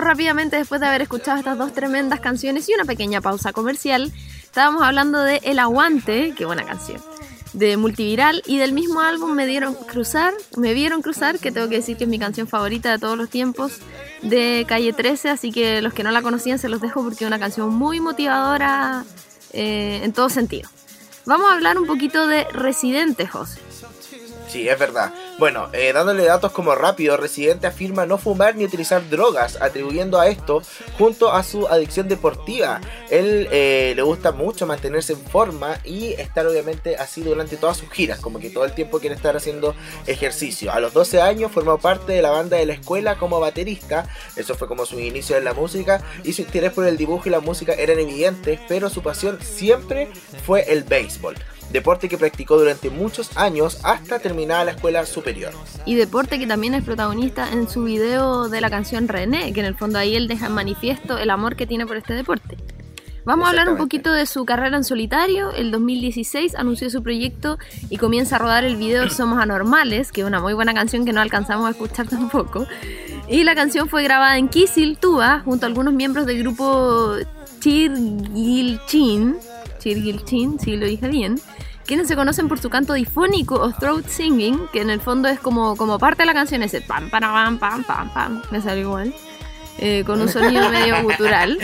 Rápidamente 0.00 0.56
después 0.56 0.80
de 0.80 0.86
haber 0.86 1.02
escuchado 1.02 1.38
estas 1.38 1.58
dos 1.58 1.72
tremendas 1.72 2.20
canciones 2.20 2.68
y 2.68 2.74
una 2.74 2.84
pequeña 2.84 3.20
pausa 3.20 3.52
comercial. 3.52 4.12
Estábamos 4.42 4.82
hablando 4.82 5.20
de 5.20 5.40
El 5.44 5.58
Aguante, 5.58 6.32
qué 6.36 6.44
buena 6.44 6.64
canción, 6.64 7.02
de 7.52 7.76
Multiviral 7.76 8.42
y 8.46 8.58
del 8.58 8.72
mismo 8.72 9.00
álbum 9.00 9.32
Me 9.32 9.46
Dieron 9.46 9.74
Cruzar, 9.74 10.32
Me 10.56 10.74
Vieron 10.74 11.02
Cruzar, 11.02 11.38
que 11.38 11.52
tengo 11.52 11.68
que 11.68 11.76
decir 11.76 11.96
que 11.96 12.04
es 12.04 12.10
mi 12.10 12.18
canción 12.18 12.46
favorita 12.46 12.90
de 12.90 12.98
todos 12.98 13.18
los 13.18 13.28
tiempos, 13.28 13.78
de 14.22 14.64
Calle 14.68 14.92
13, 14.92 15.30
así 15.30 15.52
que 15.52 15.82
los 15.82 15.92
que 15.92 16.02
no 16.02 16.10
la 16.10 16.22
conocían 16.22 16.58
se 16.58 16.68
los 16.68 16.80
dejo 16.80 17.02
porque 17.02 17.24
es 17.24 17.28
una 17.28 17.38
canción 17.38 17.74
muy 17.74 18.00
motivadora 18.00 19.04
eh, 19.52 20.00
en 20.02 20.12
todo 20.12 20.28
sentido. 20.28 20.68
Vamos 21.26 21.50
a 21.50 21.54
hablar 21.54 21.78
un 21.78 21.86
poquito 21.86 22.26
de 22.26 22.44
Residente, 22.52 23.26
José. 23.26 23.60
Sí, 24.48 24.68
es 24.68 24.78
verdad. 24.78 25.12
Bueno, 25.36 25.68
eh, 25.72 25.92
dándole 25.92 26.24
datos 26.24 26.52
como 26.52 26.76
rápido, 26.76 27.16
Residente 27.16 27.66
afirma 27.66 28.06
no 28.06 28.18
fumar 28.18 28.54
ni 28.54 28.64
utilizar 28.64 29.08
drogas, 29.10 29.60
atribuyendo 29.60 30.20
a 30.20 30.28
esto 30.28 30.62
junto 30.96 31.32
a 31.32 31.42
su 31.42 31.66
adicción 31.66 32.06
deportiva. 32.06 32.80
Él 33.10 33.48
eh, 33.50 33.94
le 33.96 34.02
gusta 34.02 34.30
mucho 34.30 34.64
mantenerse 34.64 35.14
en 35.14 35.18
forma 35.18 35.80
y 35.82 36.12
estar 36.12 36.46
obviamente 36.46 36.94
así 36.96 37.22
durante 37.22 37.56
todas 37.56 37.78
sus 37.78 37.90
giras, 37.90 38.20
como 38.20 38.38
que 38.38 38.48
todo 38.48 38.64
el 38.64 38.74
tiempo 38.74 39.00
quiere 39.00 39.16
estar 39.16 39.36
haciendo 39.36 39.74
ejercicio. 40.06 40.72
A 40.72 40.78
los 40.78 40.92
12 40.92 41.20
años 41.20 41.50
formó 41.50 41.78
parte 41.78 42.12
de 42.12 42.22
la 42.22 42.30
banda 42.30 42.56
de 42.56 42.66
la 42.66 42.74
escuela 42.74 43.18
como 43.18 43.40
baterista, 43.40 44.06
eso 44.36 44.54
fue 44.54 44.68
como 44.68 44.86
su 44.86 45.00
inicio 45.00 45.36
en 45.36 45.44
la 45.44 45.52
música 45.52 46.00
y 46.22 46.32
su 46.32 46.42
interés 46.42 46.72
por 46.72 46.86
el 46.86 46.96
dibujo 46.96 47.24
y 47.26 47.30
la 47.30 47.40
música 47.40 47.72
eran 47.72 47.98
evidentes, 47.98 48.60
pero 48.68 48.88
su 48.88 49.02
pasión 49.02 49.40
siempre 49.42 50.08
fue 50.46 50.72
el 50.72 50.84
béisbol. 50.84 51.34
Deporte 51.70 52.08
que 52.08 52.18
practicó 52.18 52.56
durante 52.56 52.90
muchos 52.90 53.36
años 53.36 53.80
hasta 53.82 54.18
terminar 54.18 54.66
la 54.66 54.72
escuela 54.72 55.04
superior. 55.06 55.52
Y 55.84 55.96
Deporte 55.96 56.38
que 56.38 56.46
también 56.46 56.74
es 56.74 56.84
protagonista 56.84 57.50
en 57.52 57.68
su 57.68 57.84
video 57.84 58.48
de 58.48 58.60
la 58.60 58.70
canción 58.70 59.08
René, 59.08 59.52
que 59.52 59.60
en 59.60 59.66
el 59.66 59.74
fondo 59.74 59.98
ahí 59.98 60.14
él 60.14 60.28
deja 60.28 60.46
en 60.46 60.52
manifiesto 60.52 61.18
el 61.18 61.30
amor 61.30 61.56
que 61.56 61.66
tiene 61.66 61.86
por 61.86 61.96
este 61.96 62.14
deporte. 62.14 62.56
Vamos 63.24 63.46
a 63.46 63.50
hablar 63.50 63.70
un 63.70 63.78
poquito 63.78 64.12
de 64.12 64.26
su 64.26 64.44
carrera 64.44 64.76
en 64.76 64.84
solitario. 64.84 65.50
El 65.52 65.70
2016 65.70 66.54
anunció 66.56 66.90
su 66.90 67.02
proyecto 67.02 67.58
y 67.88 67.96
comienza 67.96 68.36
a 68.36 68.38
rodar 68.38 68.64
el 68.64 68.76
video 68.76 69.08
Somos 69.10 69.38
Anormales, 69.38 70.12
que 70.12 70.20
es 70.20 70.26
una 70.26 70.40
muy 70.40 70.52
buena 70.52 70.74
canción 70.74 71.06
que 71.06 71.12
no 71.12 71.22
alcanzamos 71.22 71.66
a 71.66 71.70
escuchar 71.70 72.06
tampoco. 72.10 72.66
Y 73.26 73.44
la 73.44 73.54
canción 73.54 73.88
fue 73.88 74.02
grabada 74.02 74.36
en 74.36 74.48
Kisil, 74.48 74.98
Tuba, 74.98 75.40
junto 75.44 75.64
a 75.64 75.68
algunos 75.68 75.94
miembros 75.94 76.26
del 76.26 76.40
grupo 76.40 77.14
Chirgilchin. 77.60 79.38
Chirgilchin, 79.84 80.58
si 80.58 80.76
lo 80.76 80.86
dije 80.86 81.06
bien. 81.08 81.38
Quienes 81.86 82.08
se 82.08 82.16
conocen 82.16 82.48
por 82.48 82.58
su 82.58 82.70
canto 82.70 82.94
difónico 82.94 83.56
o 83.56 83.70
throat 83.72 84.06
singing, 84.08 84.68
que 84.72 84.80
en 84.80 84.88
el 84.88 85.00
fondo 85.00 85.28
es 85.28 85.38
como, 85.38 85.76
como 85.76 85.98
parte 85.98 86.22
de 86.22 86.26
la 86.26 86.32
canción, 86.32 86.62
ese 86.62 86.80
pam, 86.80 87.10
pam, 87.10 87.20
pam, 87.20 87.58
pam, 87.58 87.84
pam, 87.84 88.14
pam, 88.14 88.42
me 88.50 88.62
sale 88.62 88.80
igual. 88.80 89.14
eh, 89.78 90.02
con 90.06 90.20
un 90.20 90.28
sonido 90.28 90.70
medio 90.70 91.02
gutural 91.02 91.58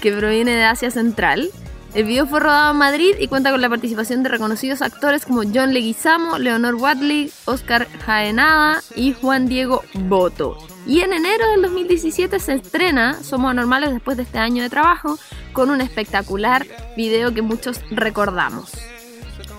que 0.00 0.12
proviene 0.12 0.52
de 0.52 0.64
Asia 0.64 0.90
Central. 0.90 1.50
El 1.94 2.04
video 2.04 2.26
fue 2.26 2.40
rodado 2.40 2.70
en 2.72 2.78
Madrid 2.78 3.14
y 3.18 3.28
cuenta 3.28 3.50
con 3.50 3.60
la 3.60 3.68
participación 3.68 4.22
de 4.22 4.28
reconocidos 4.28 4.80
actores 4.80 5.24
como 5.24 5.42
John 5.42 5.72
Leguizamo, 5.74 6.38
Leonor 6.38 6.76
Watley, 6.76 7.32
Oscar 7.44 7.86
Jaenada 8.06 8.80
y 8.96 9.12
Juan 9.12 9.46
Diego 9.46 9.82
Boto. 9.94 10.56
Y 10.86 11.00
en 11.00 11.12
enero 11.12 11.48
del 11.50 11.62
2017 11.62 12.38
se 12.40 12.54
estrena 12.54 13.22
Somos 13.22 13.50
Anormales 13.50 13.92
después 13.92 14.16
de 14.16 14.24
este 14.24 14.38
año 14.38 14.62
de 14.62 14.70
trabajo 14.70 15.18
con 15.52 15.70
un 15.70 15.80
espectacular 15.80 16.66
video 16.96 17.34
que 17.34 17.42
muchos 17.42 17.80
recordamos. 17.90 18.72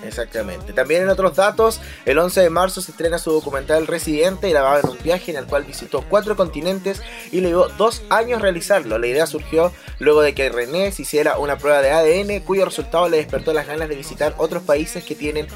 Exactamente. 0.03 0.74
También 0.74 1.03
en 1.03 1.09
otros 1.09 1.36
datos, 1.36 1.80
el 2.05 2.17
11 2.17 2.41
de 2.41 2.49
marzo 2.49 2.82
se 2.82 2.91
estrena 2.91 3.19
su 3.19 3.32
documental 3.32 3.88
Residente, 3.88 4.49
grabado 4.49 4.82
en 4.84 4.89
un 4.97 5.03
viaje 5.03 5.32
en 5.32 5.38
el 5.38 5.45
cual 5.45 5.63
visitó 5.63 6.03
cuatro 6.09 6.36
continentes 6.36 7.01
y 7.32 7.41
le 7.41 7.49
llevó 7.49 7.67
dos 7.69 8.01
años 8.09 8.41
realizarlo. 8.41 8.97
La 8.97 9.07
idea 9.07 9.28
surgió 9.28 9.72
luego 9.99 10.22
de 10.22 10.34
que 10.34 10.49
René 10.49 10.91
se 10.91 11.03
hiciera 11.03 11.38
una 11.38 11.57
prueba 11.57 11.82
de 11.82 11.91
ADN 11.91 12.43
cuyo 12.43 12.65
resultado 12.65 13.09
le 13.09 13.17
despertó 13.17 13.53
las 13.53 13.67
ganas 13.67 13.89
de 13.89 13.95
visitar 13.95 14.34
otros 14.38 14.63
países 14.63 15.03
que 15.03 15.15
tienen 15.15 15.47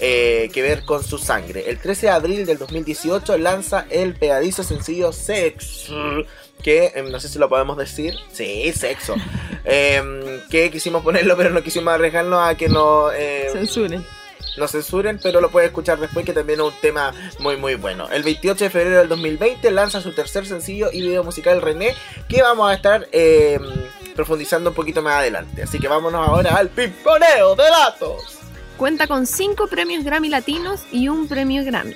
eh, 0.00 0.50
que 0.52 0.62
ver 0.62 0.84
con 0.84 1.02
su 1.04 1.18
sangre. 1.18 1.68
El 1.68 1.78
13 1.78 2.06
de 2.06 2.12
abril 2.12 2.46
del 2.46 2.58
2018 2.58 3.38
lanza 3.38 3.86
el 3.90 4.14
pegadizo 4.14 4.62
sencillo 4.62 5.12
Sex. 5.12 5.90
Que 6.62 6.92
eh, 6.94 7.02
no 7.10 7.20
sé 7.20 7.28
si 7.28 7.38
lo 7.38 7.48
podemos 7.48 7.76
decir. 7.76 8.14
Sí, 8.32 8.72
sexo. 8.72 9.14
Em, 9.66 10.40
que 10.50 10.70
quisimos 10.70 11.02
ponerlo, 11.02 11.36
pero 11.38 11.48
no 11.50 11.62
quisimos 11.62 11.94
arriesgarnos 11.94 12.38
a 12.46 12.54
que 12.54 12.68
no. 12.68 13.10
eh, 13.12 13.48
Censuren. 13.50 14.04
no 14.58 14.68
censuren, 14.68 15.18
pero 15.22 15.40
lo 15.40 15.50
puedes 15.50 15.68
escuchar 15.68 15.98
después, 15.98 16.24
que 16.26 16.34
también 16.34 16.60
es 16.60 16.66
un 16.66 16.74
tema 16.82 17.14
muy 17.38 17.56
muy 17.56 17.74
bueno. 17.76 18.08
El 18.10 18.22
28 18.22 18.64
de 18.64 18.70
febrero 18.70 18.98
del 18.98 19.08
2020 19.08 19.70
lanza 19.70 20.00
su 20.02 20.12
tercer 20.12 20.46
sencillo 20.46 20.90
y 20.92 21.00
video 21.00 21.24
musical 21.24 21.62
René, 21.62 21.94
que 22.28 22.42
vamos 22.42 22.70
a 22.70 22.74
estar 22.74 23.08
eh, 23.12 23.58
profundizando 24.14 24.68
un 24.70 24.76
poquito 24.76 25.00
más 25.02 25.14
adelante. 25.14 25.62
Así 25.62 25.78
que 25.78 25.88
vámonos 25.88 26.26
ahora 26.28 26.56
al 26.56 26.68
pimponeo 26.68 27.56
de 27.56 27.64
datos. 27.64 28.38
Cuenta 28.76 29.06
con 29.06 29.26
cinco 29.26 29.68
premios 29.68 30.04
Grammy 30.04 30.28
latinos 30.28 30.82
y 30.90 31.08
un 31.08 31.28
premio 31.28 31.64
Grammy. 31.64 31.94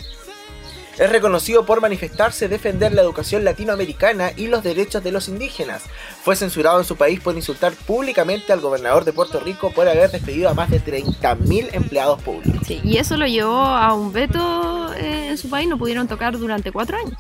Es 0.98 1.10
reconocido 1.10 1.64
por 1.64 1.80
manifestarse, 1.80 2.48
defender 2.48 2.92
la 2.92 3.02
educación 3.02 3.44
latinoamericana 3.44 4.32
y 4.36 4.48
los 4.48 4.64
derechos 4.64 5.02
de 5.04 5.12
los 5.12 5.28
indígenas. 5.28 5.84
Fue 6.22 6.34
censurado 6.34 6.80
en 6.80 6.84
su 6.84 6.96
país 6.96 7.20
por 7.20 7.36
insultar 7.36 7.72
públicamente 7.72 8.52
al 8.52 8.60
gobernador 8.60 9.04
de 9.04 9.12
Puerto 9.12 9.38
Rico 9.38 9.70
por 9.70 9.88
haber 9.88 10.10
despedido 10.10 10.48
a 10.48 10.54
más 10.54 10.70
de 10.70 10.80
30.000 10.80 11.68
empleados 11.72 12.20
públicos. 12.22 12.66
Sí, 12.66 12.80
y 12.82 12.96
eso 12.96 13.16
lo 13.16 13.26
llevó 13.26 13.58
a 13.58 13.94
un 13.94 14.12
veto 14.12 14.92
eh, 14.94 15.28
en 15.30 15.38
su 15.38 15.48
país, 15.48 15.68
no 15.68 15.78
pudieron 15.78 16.08
tocar 16.08 16.36
durante 16.36 16.72
cuatro 16.72 16.96
años. 16.96 17.14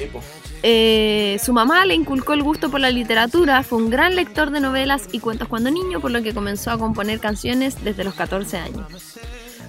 Sí, 0.00 0.08
pues. 0.10 0.24
Eh, 0.62 1.38
su 1.44 1.52
mamá 1.52 1.84
le 1.84 1.94
inculcó 1.94 2.32
el 2.32 2.42
gusto 2.42 2.70
por 2.70 2.80
la 2.80 2.90
literatura, 2.90 3.62
fue 3.62 3.78
un 3.78 3.90
gran 3.90 4.16
lector 4.16 4.50
de 4.50 4.60
novelas 4.60 5.08
y 5.12 5.20
cuentos 5.20 5.46
cuando 5.46 5.70
niño, 5.70 6.00
por 6.00 6.10
lo 6.10 6.22
que 6.22 6.32
comenzó 6.32 6.70
a 6.70 6.78
componer 6.78 7.20
canciones 7.20 7.84
desde 7.84 8.02
los 8.02 8.14
14 8.14 8.56
años. 8.56 8.86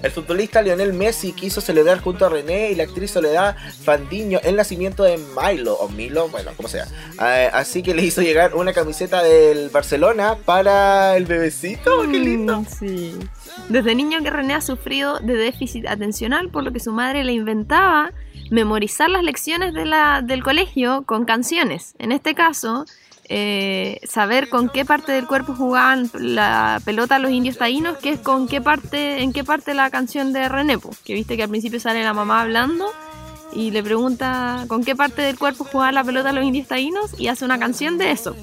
El 0.02 0.10
futbolista 0.10 0.62
Lionel 0.62 0.94
Messi 0.94 1.32
quiso 1.32 1.60
celebrar 1.60 2.00
junto 2.00 2.24
a 2.26 2.30
René 2.30 2.72
y 2.72 2.74
la 2.74 2.84
actriz 2.84 3.12
Soledad 3.12 3.56
Fandiño 3.84 4.40
el 4.42 4.56
nacimiento 4.56 5.04
de 5.04 5.16
Milo, 5.18 5.74
o 5.74 5.88
Milo, 5.88 6.28
bueno, 6.28 6.50
como 6.56 6.68
sea. 6.68 6.86
Eh, 7.22 7.50
así 7.52 7.82
que 7.82 7.94
le 7.94 8.02
hizo 8.02 8.22
llegar 8.22 8.54
una 8.54 8.72
camiseta 8.72 9.22
del 9.22 9.68
Barcelona 9.68 10.36
para 10.44 11.14
el 11.16 11.26
bebecito, 11.26 12.02
qué 12.10 12.18
lindo. 12.18 12.62
Mm, 12.62 12.66
sí. 12.66 13.14
Desde 13.68 13.94
niño 13.94 14.22
que 14.22 14.30
René 14.30 14.54
ha 14.54 14.60
sufrido 14.62 15.20
de 15.20 15.34
déficit 15.34 15.86
atencional, 15.86 16.48
por 16.48 16.64
lo 16.64 16.72
que 16.72 16.80
su 16.80 16.90
madre 16.90 17.22
le 17.22 17.32
inventaba 17.32 18.12
memorizar 18.52 19.08
las 19.08 19.22
lecciones 19.22 19.72
de 19.72 19.86
la- 19.86 20.20
del 20.22 20.42
colegio 20.44 21.04
con 21.06 21.24
canciones. 21.24 21.94
En 21.98 22.12
este 22.12 22.34
caso, 22.34 22.84
eh, 23.28 23.98
saber 24.06 24.50
con 24.50 24.68
qué 24.68 24.84
parte 24.84 25.10
del 25.10 25.26
cuerpo 25.26 25.54
jugaban 25.54 26.10
la 26.12 26.80
pelota 26.84 27.18
los 27.18 27.30
indios 27.30 27.56
taínos, 27.56 27.96
que 27.96 28.10
es 28.10 28.20
con 28.20 28.46
qué 28.46 28.60
parte, 28.60 29.22
en 29.22 29.32
qué 29.32 29.42
parte 29.42 29.72
la 29.72 29.88
canción 29.90 30.34
de 30.34 30.50
René, 30.50 30.78
po, 30.78 30.90
que 31.04 31.14
viste 31.14 31.36
que 31.36 31.44
al 31.44 31.48
principio 31.48 31.80
sale 31.80 32.04
la 32.04 32.12
mamá 32.12 32.42
hablando 32.42 32.92
y 33.54 33.70
le 33.70 33.82
pregunta 33.82 34.66
con 34.68 34.84
qué 34.84 34.94
parte 34.94 35.22
del 35.22 35.38
cuerpo 35.38 35.64
jugaban 35.64 35.94
la 35.94 36.04
pelota 36.04 36.30
los 36.32 36.44
indios 36.44 36.68
taínos 36.68 37.18
y 37.18 37.28
hace 37.28 37.46
una 37.46 37.58
canción 37.58 37.96
de 37.96 38.10
eso. 38.10 38.36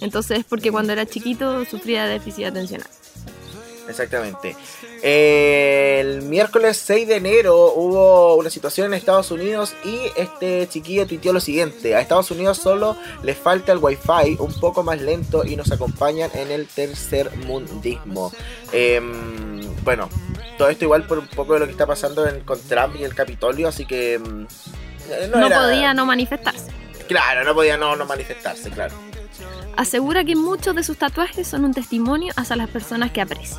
Entonces, 0.00 0.44
porque 0.48 0.70
cuando 0.70 0.92
era 0.92 1.06
chiquito 1.06 1.64
sufría 1.64 2.04
de 2.04 2.12
déficit 2.12 2.44
atencional. 2.46 2.88
Exactamente. 3.88 4.56
El 5.02 6.22
miércoles 6.22 6.76
6 6.78 7.06
de 7.08 7.16
enero 7.16 7.72
hubo 7.74 8.34
una 8.36 8.50
situación 8.50 8.88
en 8.88 8.94
Estados 8.94 9.30
Unidos 9.30 9.74
y 9.84 10.00
este 10.16 10.66
chiquillo 10.68 11.06
tuiteó 11.06 11.32
lo 11.32 11.40
siguiente. 11.40 11.94
A 11.94 12.00
Estados 12.00 12.30
Unidos 12.30 12.58
solo 12.58 12.96
les 13.22 13.36
falta 13.36 13.72
el 13.72 13.78
wifi 13.78 14.36
un 14.38 14.52
poco 14.60 14.82
más 14.82 15.00
lento 15.00 15.44
y 15.44 15.56
nos 15.56 15.70
acompañan 15.72 16.30
en 16.34 16.50
el 16.50 16.66
tercer 16.66 17.30
mundismo. 17.46 18.32
Em, 18.72 19.60
bueno, 19.84 20.08
todo 20.58 20.68
esto 20.68 20.84
igual 20.84 21.06
por 21.06 21.18
un 21.18 21.28
poco 21.28 21.54
de 21.54 21.60
lo 21.60 21.66
que 21.66 21.72
está 21.72 21.86
pasando 21.86 22.26
en- 22.28 22.40
con 22.40 22.60
Trump 22.60 22.96
y 22.98 23.04
el 23.04 23.14
Capitolio, 23.14 23.68
así 23.68 23.86
que... 23.86 24.14
em, 24.14 24.46
No, 25.30 25.46
era- 25.46 25.60
podía 25.62 25.94
no 25.94 26.04
manifestarse. 26.06 26.70
Claro, 27.06 27.44
no 27.44 27.54
podía 27.54 27.76
no, 27.76 27.94
no 27.94 28.04
manifestarse, 28.06 28.68
claro. 28.70 28.94
Asegura 29.76 30.24
que 30.24 30.36
muchos 30.36 30.74
de 30.74 30.82
sus 30.82 30.96
tatuajes 30.96 31.46
son 31.46 31.64
un 31.64 31.74
testimonio 31.74 32.32
hacia 32.36 32.56
las 32.56 32.70
personas 32.70 33.10
que 33.12 33.20
aprecia. 33.20 33.58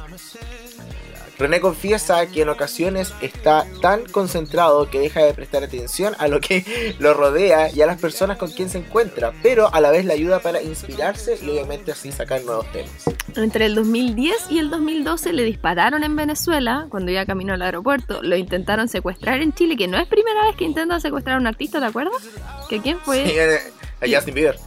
René 1.38 1.62
confiesa 1.62 2.26
que 2.26 2.42
en 2.42 2.50
ocasiones 2.50 3.14
está 3.22 3.68
tan 3.80 4.06
concentrado 4.06 4.90
que 4.90 5.00
deja 5.00 5.24
de 5.24 5.36
prestar 5.36 5.64
atención 5.64 6.16
a 6.18 6.28
lo 6.28 6.40
que 6.42 6.96
lo 7.00 7.14
rodea 7.14 7.72
y 7.72 7.82
a 7.82 7.86
las 7.86 8.02
personas 8.02 8.38
con 8.38 8.50
quien 8.50 8.70
se 8.70 8.80
encuentra, 8.80 9.34
pero 9.44 9.72
a 9.72 9.80
la 9.80 9.92
vez 9.92 10.06
le 10.06 10.14
ayuda 10.14 10.40
para 10.40 10.64
inspirarse 10.64 11.38
y 11.40 11.50
obviamente 11.50 11.92
así 11.92 12.12
sacar 12.12 12.44
nuevos 12.44 12.66
temas. 12.72 13.06
Entre 13.36 13.68
el 13.68 13.76
2010 13.76 14.50
y 14.50 14.58
el 14.58 14.72
2012 14.72 15.34
le 15.34 15.44
dispararon 15.44 16.04
en 16.04 16.16
Venezuela 16.16 16.88
cuando 16.90 17.12
iba 17.12 17.24
camino 17.28 17.54
al 17.54 17.62
aeropuerto. 17.62 18.24
Lo 18.24 18.36
intentaron 18.36 18.88
secuestrar 18.88 19.42
en 19.42 19.54
Chile, 19.54 19.78
que 19.78 19.88
no 19.88 19.98
es 19.98 20.08
primera 20.08 20.44
vez 20.46 20.56
que 20.56 20.66
intentan 20.66 21.00
secuestrar 21.00 21.36
a 21.36 21.40
un 21.40 21.46
artista, 21.46 21.80
¿te 21.80 21.86
acuerdas? 21.86 22.24
¿Que 22.68 22.82
quién 22.82 22.98
fue? 22.98 23.28
Sí, 23.28 23.36
a 24.02 24.18
Justin 24.18 24.34
Bieber. 24.34 24.58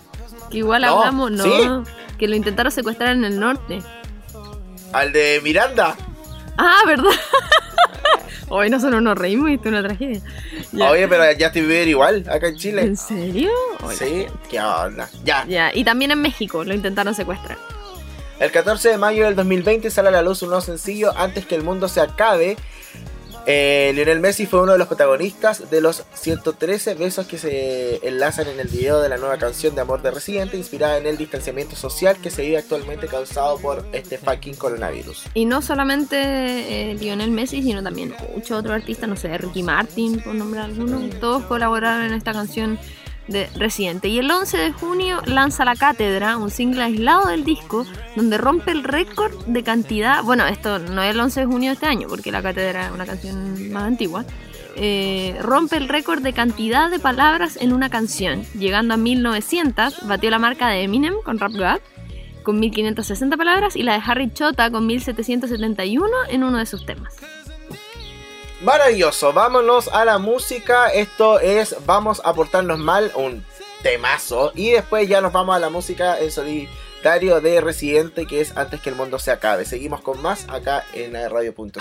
Que 0.51 0.59
igual 0.59 0.83
No, 0.83 0.99
hablamos, 0.99 1.31
no. 1.31 1.45
¿sí? 1.45 1.93
Que 2.19 2.29
lo 2.29 2.37
intentaron 2.37 2.73
secuestrar 2.73 3.11
en 3.11 3.25
el 3.25 3.39
norte. 3.39 3.83
Al 4.93 5.13
de 5.13 5.41
Miranda. 5.43 5.97
Ah, 6.59 6.83
¿verdad? 6.87 7.11
Hoy 8.49 8.69
nosotros 8.69 9.01
nos 9.01 9.17
reímos 9.17 9.51
y 9.51 9.55
esto 9.55 9.69
es 9.69 9.73
una 9.73 9.83
tragedia. 9.85 10.21
Ya. 10.73 10.91
Oye, 10.91 11.07
pero 11.07 11.23
a 11.23 11.29
Justin 11.39 11.69
Bieber 11.69 11.87
igual, 11.87 12.25
acá 12.29 12.49
en 12.49 12.57
Chile. 12.57 12.83
¿En 12.83 12.97
serio? 12.97 13.51
Oye, 13.85 13.97
Sí, 13.97 14.27
qué 14.51 14.61
onda. 14.61 15.09
Ya. 15.25 15.45
Ya, 15.47 15.71
y 15.73 15.85
también 15.85 16.11
en 16.11 16.21
México 16.21 16.65
lo 16.65 16.75
intentaron 16.75 17.15
secuestrar. 17.15 17.57
El 18.41 18.51
14 18.51 18.89
de 18.89 18.99
mayo 18.99 19.27
del 19.27 19.37
2020 19.37 19.89
sale 19.91 20.09
a 20.09 20.11
la 20.13 20.23
luz 20.23 20.43
un 20.43 20.49
nuevo 20.49 20.63
sencillo 20.63 21.13
Antes 21.17 21.47
que 21.47 21.55
el 21.55 21.63
mundo 21.63 21.89
se 21.89 22.01
acabe. 22.01 22.57
Eh, 23.47 23.93
Lionel 23.95 24.21
Messi 24.21 24.47
fue 24.47 24.63
uno 24.63 24.73
de 24.73 24.79
los 24.79 24.87
protagonistas 24.87 25.71
de 25.71 25.81
los 25.81 26.05
113 26.15 26.95
besos 26.95 27.27
que 27.27 27.39
se 27.39 28.07
enlazan 28.07 28.49
en 28.49 28.61
el 28.61 28.69
video 28.69 29.01
de 29.01 29.09
la 29.09 29.17
nueva 29.17 29.39
canción 29.39 29.75
de 29.75 29.81
Amor 29.81 30.03
de 30.03 30.11
Residente, 30.11 30.57
inspirada 30.57 30.99
en 30.99 31.07
el 31.07 31.17
distanciamiento 31.17 31.77
social 31.77 32.17
que 32.21 32.31
se 32.31 32.43
vive 32.43 32.59
actualmente 32.59 33.07
causado 33.07 33.59
por 33.59 33.87
este 33.93 34.19
fucking 34.19 34.55
coronavirus. 34.55 35.25
Y 35.35 35.45
no 35.45 35.63
solamente 35.63 36.91
eh, 36.91 36.95
Lionel 36.95 37.31
Messi, 37.31 37.63
sino 37.63 37.83
también 37.83 38.15
muchos 38.35 38.59
otros 38.59 38.75
artistas, 38.75 39.09
no 39.09 39.17
sé, 39.17 39.37
Ricky 39.39 39.63
Martin, 39.63 40.21
por 40.21 40.35
nombrar 40.35 40.67
algunos, 40.67 41.19
todos 41.21 41.45
colaboraron 41.45 42.07
en 42.07 42.13
esta 42.13 42.33
canción 42.33 42.79
de. 43.27 43.49
Y 44.03 44.19
el 44.19 44.31
11 44.31 44.59
de 44.59 44.73
junio 44.73 45.23
lanza 45.27 45.65
La 45.65 45.77
Cátedra, 45.77 46.37
un 46.37 46.51
single 46.51 46.83
aislado 46.83 47.29
del 47.29 47.45
disco, 47.45 47.87
donde 48.17 48.39
rompe 48.39 48.73
el 48.73 48.85
récord 48.85 49.33
de 49.47 49.63
cantidad, 49.63 50.23
bueno, 50.23 50.47
esto 50.47 50.79
no 50.79 51.03
es 51.03 51.15
el 51.15 51.21
11 51.21 51.41
de 51.41 51.47
junio 51.47 51.71
de 51.71 51.75
este 51.75 51.87
año, 51.87 52.09
porque 52.09 52.33
La 52.33 52.43
Cátedra 52.43 52.87
es 52.87 52.93
una 52.93 53.07
canción 53.07 53.73
más 53.73 53.85
antigua, 53.85 54.25
eh, 54.77 55.37
rompe 55.41 55.77
el 55.77 55.89
récord 55.89 56.23
de 56.23 56.33
cantidad 56.33 56.91
de 56.91 56.99
palabras 56.99 57.57
en 57.61 57.73
una 57.73 57.91
canción, 57.91 58.45
llegando 58.59 58.95
a 58.95 58.97
1900, 58.97 60.07
batió 60.07 60.31
la 60.31 60.39
marca 60.39 60.69
de 60.69 60.83
Eminem 60.83 61.15
con 61.25 61.39
Rap 61.39 61.53
God, 61.53 61.81
con 62.43 62.59
1560 62.59 63.37
palabras 63.37 63.77
y 63.77 63.83
la 63.83 63.95
de 63.95 64.03
Harry 64.05 64.33
Chota 64.33 64.71
con 64.71 64.87
1771 64.87 66.07
en 66.31 66.45
uno 66.45 66.59
de 66.59 66.67
sus 66.67 66.87
temas. 66.87 67.15
Maravilloso, 68.61 69.33
vámonos 69.33 69.89
a 69.89 70.05
la 70.05 70.19
música. 70.19 70.89
Esto 70.89 71.41
es 71.41 71.75
Vamos 71.87 72.21
a 72.25 72.35
portarnos 72.35 72.79
mal, 72.79 73.11
un 73.15 73.43
temazo. 73.83 74.53
Y 74.55 74.73
después 74.73 75.09
ya 75.09 75.23
nos 75.23 75.33
vamos 75.33 75.57
a 75.57 75.59
la 75.59 75.71
música 75.71 76.19
en 76.21 76.31
solitario 76.31 77.41
de 77.41 77.63
Residente, 77.63 78.27
que 78.27 78.43
es 78.43 78.55
Antes 78.59 78.81
que 78.83 78.91
el 78.91 78.97
mundo 78.97 79.19
se 79.19 79.31
acabe. 79.31 79.65
Seguimos 79.65 80.03
con 80.03 80.21
más 80.21 80.47
acá 80.51 80.85
en 80.93 81.15
radio.cl. 81.15 81.81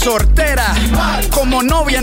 resortera. 0.00 0.64
Como 1.30 1.62
novia 1.62 1.89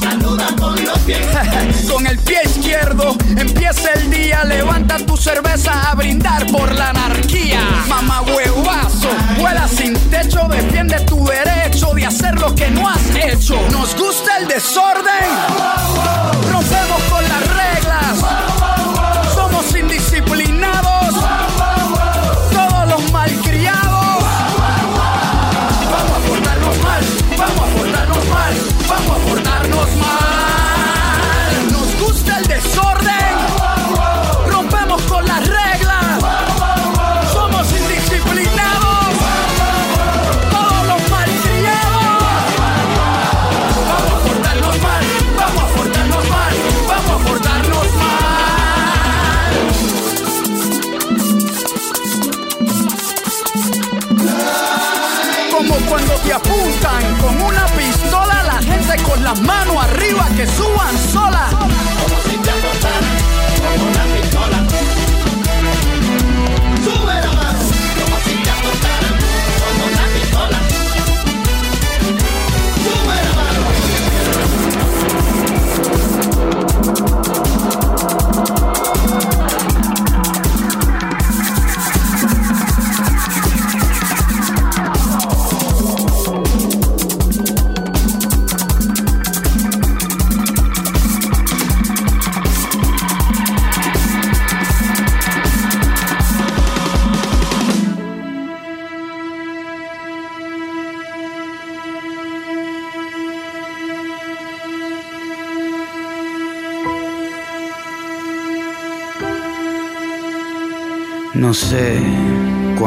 saluda 0.00 0.46
con 0.58 0.84
los 0.84 0.98
pies. 1.06 1.20
con 1.90 2.06
el 2.06 2.18
pie 2.18 2.38
izquierdo 2.44 3.16
empieza 3.36 3.92
el 3.94 4.10
día. 4.10 4.44
Levanta 4.44 4.96
tu 4.98 5.16
cerveza 5.16 5.90
a 5.90 5.94
brindar 5.94 6.46
por 6.46 6.72
la 6.74 6.90
anarquía. 6.90 7.60
Mamá 7.88 8.22
huevazo, 8.22 9.08
vuela 9.38 9.66
sin 9.68 9.94
techo. 10.10 10.46
Defiende 10.48 11.00
tu 11.00 11.24
derecho 11.26 11.92
de 11.94 12.06
hacer 12.06 12.34
lo 12.40 12.54
que 12.54 12.70
no 12.70 12.88
has 12.88 13.14
hecho. 13.14 13.58
Nos 13.70 13.94
gusta 13.96 14.38
el 14.38 14.48
desorden. 14.48 15.26
Rompemos 16.50 17.02
con 17.10 17.22
las 17.28 17.45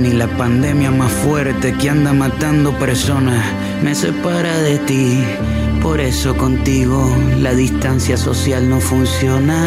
Ni 0.00 0.12
la 0.12 0.28
pandemia 0.28 0.90
más 0.90 1.10
fuerte 1.10 1.72
que 1.74 1.88
anda 1.88 2.12
matando 2.12 2.78
personas 2.78 3.42
me 3.82 3.94
separa 3.94 4.58
de 4.58 4.78
ti. 4.80 5.24
Por 5.82 6.00
eso 6.00 6.36
contigo 6.36 7.16
la 7.38 7.54
distancia 7.54 8.16
social 8.16 8.68
no 8.68 8.80
funciona. 8.80 9.58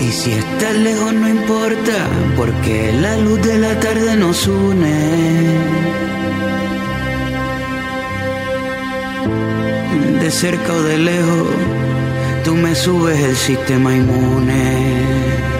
Y 0.00 0.10
si 0.12 0.32
estás 0.32 0.74
lejos 0.76 1.12
no 1.12 1.28
importa, 1.28 2.08
porque 2.36 2.92
la 3.00 3.16
luz 3.18 3.40
de 3.42 3.58
la 3.58 3.78
tarde 3.80 4.16
nos 4.16 4.46
une. 4.46 4.96
De 10.20 10.30
cerca 10.30 10.72
o 10.72 10.82
de 10.82 10.98
lejos, 10.98 11.48
tú 12.44 12.54
me 12.54 12.74
subes 12.74 13.18
el 13.20 13.36
sistema 13.36 13.94
inmune. 13.94 15.59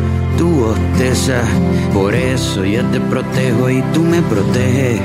tú 0.41 0.49
bostezas, 0.49 1.45
por 1.93 2.15
eso 2.15 2.65
yo 2.65 2.83
te 2.85 2.99
protejo 2.99 3.69
y 3.69 3.79
tú 3.93 4.01
me 4.01 4.23
proteges, 4.23 4.99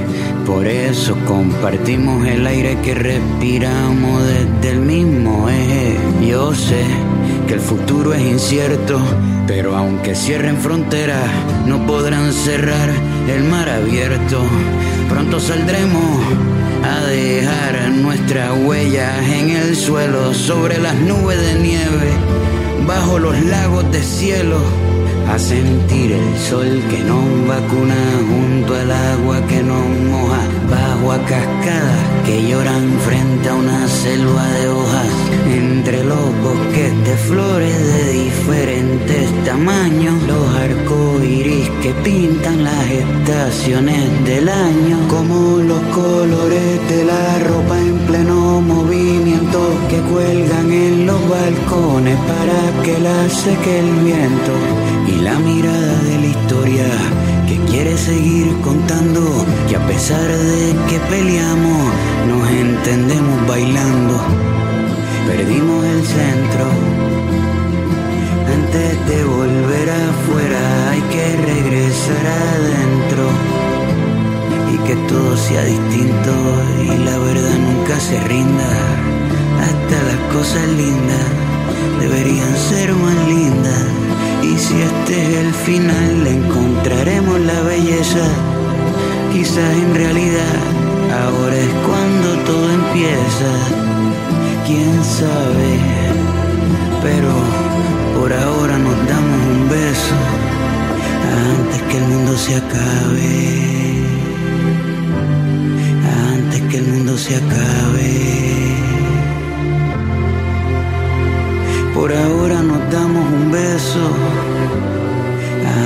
por 0.47 0.67
eso 0.67 1.15
compartimos 1.27 2.27
el 2.27 2.47
aire 2.47 2.79
que 2.81 2.95
respiramos 2.95 4.23
desde 4.25 4.71
el 4.71 4.81
mismo 4.81 5.47
eje. 5.51 5.99
Yo 6.27 6.55
sé 6.55 6.83
que 7.47 7.53
el 7.53 7.61
futuro 7.61 8.15
es 8.15 8.23
incierto, 8.23 8.99
pero 9.47 9.77
aunque 9.77 10.15
cierren 10.15 10.57
fronteras, 10.57 11.29
no 11.67 11.85
podrán 11.85 12.33
cerrar 12.33 12.89
el 13.29 13.45
mar 13.45 13.69
abierto. 13.69 14.41
Pronto 15.11 15.39
saldremos 15.39 16.19
a 16.83 17.05
dejar 17.09 17.91
nuestras 17.91 18.53
huellas 18.65 19.23
en 19.29 19.51
el 19.51 19.77
suelo, 19.77 20.33
sobre 20.33 20.79
las 20.79 20.95
nubes 20.95 21.39
de 21.39 21.61
nieve, 21.61 22.11
bajo 22.87 23.19
los 23.19 23.39
lagos 23.45 23.93
de 23.93 24.03
cielo, 24.03 24.61
a 25.29 25.39
sentir 25.39 26.13
el 26.13 26.39
sol 26.39 26.83
que 26.91 26.99
nos 27.01 27.49
vacuna 27.49 27.95
junto 28.31 28.75
al 28.75 28.91
agua 28.91 29.41
que 29.47 29.63
nos 29.63 29.89
moja, 30.11 30.43
bajo 30.71 31.13
a 31.13 31.19
cascadas 31.19 32.07
que 32.25 32.49
lloran 32.49 32.87
frente 33.07 33.49
a 33.49 33.55
una 33.55 33.89
selva 33.89 34.45
de 34.57 34.69
hojas, 34.69 35.13
entre 35.47 36.05
los 36.05 36.27
bosques 36.43 36.93
de 37.07 37.17
flores 37.29 37.79
de 37.95 38.13
diferentes 38.13 39.45
tamaños, 39.45 40.15
los 40.27 40.47
arcoíris 40.57 41.69
que 41.83 41.93
pintan 42.05 42.65
las 42.65 42.91
estaciones 42.91 44.25
del 44.25 44.49
año, 44.49 44.97
como 45.09 45.59
los 45.59 45.83
colores 45.95 46.89
de 46.89 47.05
la 47.05 47.39
ropa 47.41 47.79
en 47.79 47.99
pleno 48.07 48.46
movimiento 48.47 49.61
que 49.89 49.99
cuelgan 50.13 50.71
en 50.73 51.07
los 51.07 51.21
balcones 51.29 52.17
para 52.33 52.83
que 52.83 52.99
la 52.99 53.29
seque 53.29 53.79
el 53.81 53.91
viento 54.05 54.55
y 55.07 55.21
la 55.23 55.39
mirada 55.39 55.99
de 56.09 56.19
la 56.19 56.27
historia 56.27 56.87
que 57.49 57.57
quiere 57.71 57.97
seguir 57.97 58.55
contando 58.63 59.21
que 59.69 59.77
a 59.77 59.87
pesar 59.87 60.29
de 60.29 60.75
que 60.89 60.99
peleamos 61.11 61.83
nos 62.29 62.51
entendemos 62.51 63.47
bailando. 63.47 64.17
Perdimos 65.27 65.85
el 65.85 66.03
centro. 66.07 66.67
Antes 68.59 69.07
de 69.11 69.25
volver 69.25 69.89
afuera 69.91 70.91
hay 70.91 71.03
que 71.13 71.27
regresar 71.53 72.25
adentro 72.27 73.66
y 74.77 74.79
que 74.87 74.97
todo 75.09 75.37
sea 75.37 75.65
distinto 75.65 76.33
y 76.83 77.05
la 77.05 77.19
verdad 77.19 77.57
nunca 77.69 77.99
se 77.99 78.21
rinda. 78.21 78.71
Hasta 79.67 79.97
las 80.11 80.21
cosas 80.35 80.67
lindas 80.69 81.27
deberían 82.01 82.57
ser 82.57 82.95
más 82.95 83.17
lindas. 83.29 83.85
Y 84.43 84.59
si 84.59 84.75
este 84.75 85.15
es 85.23 85.39
el 85.47 85.55
final 85.55 86.27
encontraremos 86.27 87.41
la 87.41 87.61
belleza. 87.63 88.27
Quizás 89.33 89.73
en 89.85 89.95
realidad 89.95 90.57
ahora 91.23 91.57
es 91.57 91.73
cuando 91.87 92.29
todo 92.45 92.67
empieza. 92.71 93.53
Quién 94.67 95.05
sabe 95.05 96.07
pero 97.03 97.33
por 98.19 98.33
ahora 98.33 98.79
nos 98.79 98.97
damos 99.09 99.47
un 99.55 99.69
beso 99.69 100.17
antes 101.55 101.83
que 101.83 101.99
el 101.99 102.05
mundo 102.05 102.37
se 102.37 102.57
acabe 102.57 103.86
mundo 106.87 107.19
se 107.19 107.37
acabe 107.37 108.47
por 111.95 112.13
ahora 112.13 112.63
nos 112.63 112.91
damos 112.91 113.25
un 113.33 113.51
beso 113.51 114.05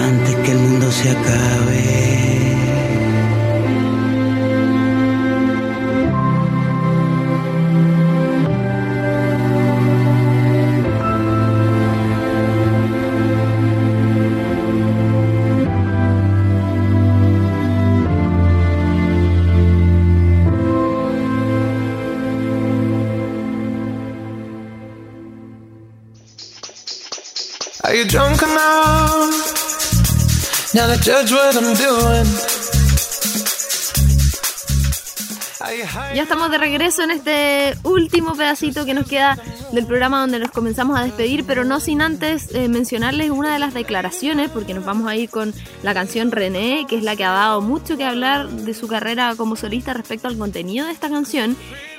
antes 0.08 0.34
que 0.36 0.52
el 0.52 0.58
mundo 0.58 0.90
se 0.90 1.10
acabe. 1.10 2.69
Ya 36.14 36.22
estamos 36.22 36.50
de 36.50 36.58
regreso 36.58 37.04
en 37.04 37.12
este 37.12 37.76
último 37.84 38.34
pedacito 38.34 38.84
que 38.84 38.94
nos 38.94 39.06
queda 39.06 39.38
del 39.72 39.86
programa 39.86 40.20
donde 40.20 40.38
nos 40.38 40.50
comenzamos 40.50 40.98
a 40.98 41.04
despedir, 41.04 41.44
pero 41.46 41.64
no 41.64 41.78
sin 41.80 42.02
antes 42.02 42.52
eh, 42.54 42.68
mencionarles 42.68 43.30
una 43.30 43.52
de 43.52 43.58
las 43.58 43.72
declaraciones, 43.72 44.50
porque 44.50 44.74
nos 44.74 44.84
vamos 44.84 45.08
a 45.08 45.16
ir 45.16 45.30
con 45.30 45.54
la 45.82 45.94
canción 45.94 46.32
René, 46.32 46.86
que 46.88 46.96
es 46.96 47.04
la 47.04 47.14
que 47.14 47.24
ha 47.24 47.30
dado 47.30 47.60
mucho 47.60 47.96
que 47.96 48.04
hablar 48.04 48.48
de 48.48 48.74
su 48.74 48.88
carrera 48.88 49.34
como 49.36 49.56
solista 49.56 49.94
respecto 49.94 50.28
al 50.28 50.36
contenido 50.36 50.86
de 50.86 50.92
esta 50.92 51.08
canción. 51.08 51.56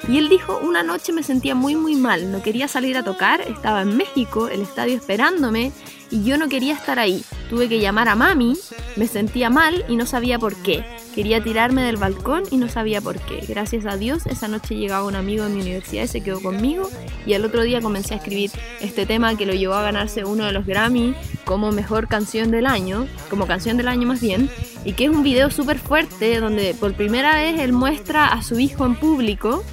Y 0.07 0.17
él 0.17 0.29
dijo, 0.29 0.59
una 0.61 0.83
noche 0.83 1.13
me 1.13 1.23
sentía 1.23 1.55
muy 1.55 1.75
muy 1.75 1.95
mal, 1.95 2.31
no 2.31 2.41
quería 2.41 2.67
salir 2.67 2.97
a 2.97 3.03
tocar, 3.03 3.41
estaba 3.41 3.83
en 3.83 3.95
México, 3.95 4.47
el 4.49 4.61
estadio 4.61 4.95
esperándome, 4.95 5.71
y 6.09 6.23
yo 6.23 6.37
no 6.37 6.49
quería 6.49 6.73
estar 6.73 6.99
ahí. 6.99 7.23
Tuve 7.49 7.69
que 7.69 7.79
llamar 7.79 8.09
a 8.09 8.15
mami, 8.15 8.57
me 8.97 9.07
sentía 9.07 9.49
mal 9.49 9.85
y 9.87 9.95
no 9.95 10.05
sabía 10.05 10.37
por 10.37 10.55
qué. 10.57 10.83
Quería 11.13 11.43
tirarme 11.43 11.83
del 11.83 11.97
balcón 11.97 12.43
y 12.51 12.57
no 12.57 12.69
sabía 12.69 13.01
por 13.01 13.19
qué. 13.19 13.45
Gracias 13.47 13.85
a 13.85 13.97
Dios, 13.97 14.25
esa 14.27 14.47
noche 14.47 14.75
llegaba 14.75 15.05
un 15.05 15.15
amigo 15.15 15.43
de 15.43 15.49
mi 15.49 15.61
universidad 15.61 16.03
y 16.03 16.07
se 16.07 16.21
quedó 16.21 16.41
conmigo. 16.41 16.89
Y 17.25 17.33
al 17.33 17.43
otro 17.43 17.63
día 17.63 17.81
comencé 17.81 18.13
a 18.13 18.17
escribir 18.17 18.51
este 18.79 19.05
tema 19.05 19.35
que 19.35 19.45
lo 19.45 19.53
llevó 19.53 19.73
a 19.73 19.83
ganarse 19.83 20.23
uno 20.23 20.45
de 20.45 20.53
los 20.53 20.65
Grammy 20.65 21.13
como 21.43 21.71
mejor 21.71 22.07
canción 22.07 22.49
del 22.49 22.65
año, 22.65 23.07
como 23.29 23.45
canción 23.45 23.75
del 23.75 23.89
año 23.89 24.07
más 24.07 24.21
bien. 24.21 24.49
Y 24.85 24.93
que 24.93 25.05
es 25.05 25.09
un 25.09 25.21
video 25.21 25.51
súper 25.51 25.79
fuerte 25.79 26.39
donde 26.39 26.73
por 26.73 26.93
primera 26.93 27.35
vez 27.35 27.59
él 27.59 27.73
muestra 27.73 28.27
a 28.27 28.41
su 28.41 28.57
hijo 28.59 28.85
en 28.85 28.95
público 28.95 29.63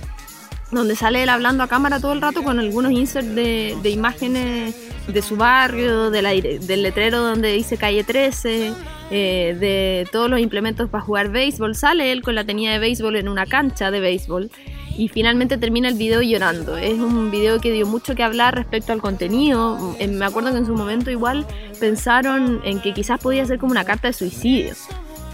donde 0.70 0.96
sale 0.96 1.22
él 1.22 1.28
hablando 1.28 1.62
a 1.62 1.68
cámara 1.68 2.00
todo 2.00 2.12
el 2.12 2.20
rato 2.20 2.42
con 2.42 2.58
algunos 2.58 2.92
inserts 2.92 3.34
de, 3.34 3.90
imágenes 3.90 4.74
de 5.06 5.22
su 5.22 5.36
barrio, 5.36 6.10
de 6.10 6.22
la 6.22 6.30
del 6.30 6.82
letrero 6.82 7.22
donde 7.22 7.52
dice 7.52 7.78
calle 7.78 8.04
13, 8.04 8.72
eh, 9.10 9.56
de 9.58 10.06
todos 10.12 10.28
los 10.28 10.40
implementos 10.40 10.90
para 10.90 11.02
jugar 11.02 11.30
béisbol. 11.30 11.74
Sale 11.74 12.12
él 12.12 12.22
con 12.22 12.34
la 12.34 12.44
tenida 12.44 12.72
de 12.72 12.78
béisbol 12.78 13.16
en 13.16 13.28
una 13.28 13.46
cancha 13.46 13.90
de 13.90 14.00
béisbol 14.00 14.50
y 14.98 15.08
finalmente 15.08 15.56
termina 15.56 15.88
el 15.88 15.94
video 15.94 16.20
llorando. 16.20 16.76
Es 16.76 16.98
un 16.98 17.30
video 17.30 17.60
que 17.60 17.72
dio 17.72 17.86
mucho 17.86 18.14
que 18.14 18.22
hablar 18.22 18.54
respecto 18.54 18.92
al 18.92 19.00
contenido. 19.00 19.96
Eh, 19.98 20.08
Me 20.08 20.26
acuerdo 20.26 20.52
que 20.52 20.58
en 20.58 20.66
su 20.66 20.74
momento 20.74 21.10
igual 21.10 21.46
pensaron 21.80 22.60
en 22.64 22.80
que 22.80 22.92
quizás 22.92 23.20
podía 23.20 23.46
ser 23.46 23.58
como 23.58 23.72
una 23.72 23.84
carta 23.84 24.08
de 24.08 24.12
suicidio. 24.12 24.74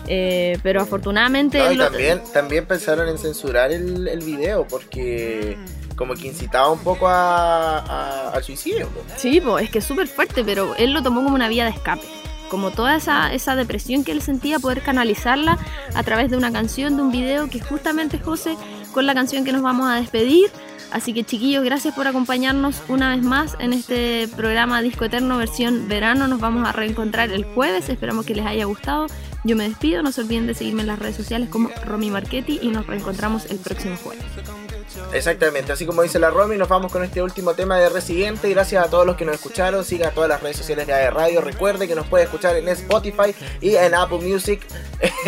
Eh, 0.09 0.59
pero 0.62 0.82
afortunadamente 0.82 1.59
No, 1.59 1.72
y 1.72 1.76
lo- 1.76 1.84
también, 1.88 2.20
también 2.32 2.66
pensaron 2.66 3.09
en 3.09 3.16
censurar 3.18 3.72
el, 3.72 4.07
el 4.09 4.20
video 4.20 4.66
porque 4.68 5.57
como 5.96 6.14
que 6.14 6.26
incitaba 6.26 6.70
un 6.70 6.80
poco 6.80 7.09
a, 7.09 7.78
a- 7.78 8.30
al 8.30 8.42
suicidio. 8.44 8.88
pues. 8.88 9.20
Sí, 9.20 9.40
po, 9.40 9.59
es 9.59 9.70
que 9.70 9.78
es 9.78 9.84
súper 9.84 10.07
fuerte, 10.09 10.44
pero 10.44 10.74
él 10.76 10.92
lo 10.92 11.02
tomó 11.02 11.22
como 11.22 11.34
una 11.34 11.48
vía 11.48 11.64
de 11.64 11.70
escape. 11.70 12.02
Como 12.50 12.70
toda 12.70 12.96
esa, 12.96 13.32
esa 13.32 13.57
depresión 13.57 14.05
que 14.05 14.12
él 14.12 14.20
sentía, 14.20 14.59
poder 14.59 14.82
canalizarla 14.82 15.59
a 15.94 16.02
través 16.02 16.30
de 16.30 16.36
una 16.36 16.52
canción, 16.52 16.96
de 16.96 17.02
un 17.02 17.11
video, 17.11 17.48
que 17.48 17.59
justamente 17.61 18.18
José, 18.18 18.57
con 18.92 19.07
la 19.07 19.14
canción 19.14 19.44
que 19.44 19.52
nos 19.52 19.62
vamos 19.62 19.88
a 19.90 19.94
despedir. 19.94 20.50
Así 20.92 21.12
que 21.12 21.24
chiquillos, 21.24 21.64
gracias 21.64 21.94
por 21.94 22.07
acompañarnos 22.07 22.82
una 22.88 23.11
vez 23.16 23.24
más 23.24 23.57
en 23.59 23.72
este 23.72 24.28
programa 24.36 24.82
Disco 24.82 25.05
Eterno 25.07 25.36
versión 25.38 25.88
verano. 25.88 26.28
Nos 26.28 26.38
vamos 26.38 26.68
a 26.68 26.70
reencontrar 26.72 27.30
el 27.32 27.44
jueves, 27.44 27.88
esperamos 27.88 28.24
que 28.26 28.34
les 28.36 28.46
haya 28.46 28.66
gustado. 28.66 29.07
Yo 29.45 29.57
me 29.57 29.68
despido, 29.68 30.03
no 30.03 30.11
se 30.11 30.22
olviden 30.22 30.47
de 30.47 30.55
seguirme 30.55 30.80
en 30.80 30.86
las 30.86 30.99
redes 30.99 31.16
sociales 31.16 31.51
como 31.51 31.68
Romy 31.84 32.11
Marchetti 32.11 32.59
y 32.62 32.68
nos 32.68 32.86
reencontramos 32.86 33.45
el 33.51 33.59
próximo 33.59 33.95
jueves. 33.97 34.24
Exactamente, 35.12 35.72
así 35.72 35.86
como 35.86 36.02
dice 36.02 36.18
la 36.18 36.30
Romy, 36.30 36.57
nos 36.57 36.68
vamos 36.68 36.90
con 36.90 37.05
este 37.05 37.22
último 37.22 37.55
tema 37.55 37.78
de 37.78 37.88
Residente. 37.88 38.50
Gracias 38.50 38.84
a 38.84 38.90
todos 38.90 39.07
los 39.07 39.16
que 39.16 39.24
nos 39.24 39.36
escucharon. 39.36 39.84
Siga 39.84 40.11
todas 40.11 40.28
las 40.28 40.42
redes 40.42 40.57
sociales 40.57 40.86
de 40.86 40.92
AE 40.92 41.11
Radio. 41.11 41.40
Recuerde 41.40 41.86
que 41.86 41.94
nos 41.94 42.07
puede 42.07 42.24
escuchar 42.24 42.57
en 42.57 42.68
Spotify 42.68 43.34
y 43.61 43.76
en 43.76 43.94
Apple 43.94 44.18
Music. 44.18 44.62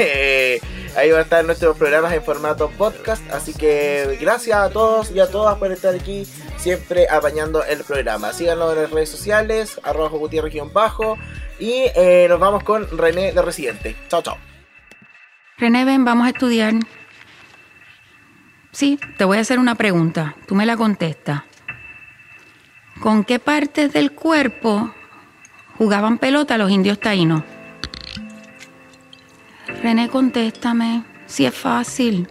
Ahí 0.97 1.11
van 1.11 1.21
a 1.21 1.23
estar 1.23 1.45
nuestros 1.45 1.77
programas 1.77 2.13
en 2.13 2.23
formato 2.23 2.69
podcast. 2.71 3.23
Así 3.31 3.53
que 3.55 4.19
gracias 4.21 4.59
a 4.59 4.71
todos 4.71 5.11
y 5.13 5.21
a 5.21 5.31
todas 5.31 5.57
por 5.59 5.71
estar 5.71 5.95
aquí, 5.95 6.27
siempre 6.57 7.09
apañando 7.09 7.63
el 7.65 7.85
programa. 7.85 8.33
Síganos 8.33 8.73
en 8.75 8.83
las 8.83 8.91
redes 8.91 9.11
sociales, 9.11 9.81
arroba 9.85 10.09
Gutiérrez 10.09 10.53
guion 10.53 10.73
bajo. 10.73 11.17
Y 11.59 11.85
eh, 11.95 12.27
nos 12.29 12.41
vamos 12.41 12.65
con 12.65 12.87
René 12.99 13.33
de 13.33 13.43
Residente. 13.43 13.97
Chao, 14.09 14.23
chao. 14.23 14.37
René, 15.59 15.85
ven, 15.85 16.05
vamos 16.05 16.27
a 16.27 16.31
estudiar. 16.31 16.75
Sí, 18.77 19.01
te 19.17 19.25
voy 19.25 19.39
a 19.39 19.41
hacer 19.41 19.59
una 19.59 19.75
pregunta. 19.75 20.37
Tú 20.47 20.55
me 20.55 20.67
la 20.67 20.77
contestas. 20.77 21.45
¿Con 23.01 23.25
qué 23.25 23.39
partes 23.39 23.91
del 23.95 24.13
cuerpo 24.13 24.93
jugaban 25.79 26.19
pelota 26.19 26.59
los 26.59 26.71
indios 26.71 27.01
taínos? 27.01 27.43
René, 29.83 30.11
contéstame. 30.11 31.05
Si 31.25 31.47
es 31.47 31.55
fácil. 31.55 32.29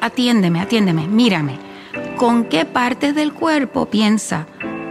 Atiéndeme, 0.00 0.62
atiéndeme, 0.62 1.06
mírame. 1.06 1.58
¿Con 2.16 2.44
qué 2.44 2.64
partes 2.64 3.14
del 3.14 3.34
cuerpo 3.34 3.90
piensa 3.90 4.46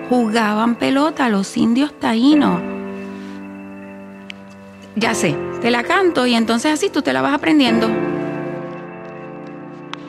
jugaban 0.10 0.76
pelota 0.76 1.28
los 1.30 1.58
indios 1.58 2.00
taínos? 2.00 2.62
Ya 4.96 5.16
sé, 5.16 5.36
te 5.60 5.72
la 5.72 5.82
canto 5.82 6.28
y 6.28 6.36
entonces 6.36 6.72
así 6.72 6.92
tú 6.92 7.02
te 7.02 7.14
la 7.14 7.24
vas 7.24 7.34
aprendiendo. 7.34 7.90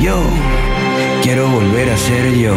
Yo 0.00 0.22
quiero 1.22 1.48
volver 1.48 1.90
a 1.90 1.96
ser 1.96 2.34
yo. 2.36 2.54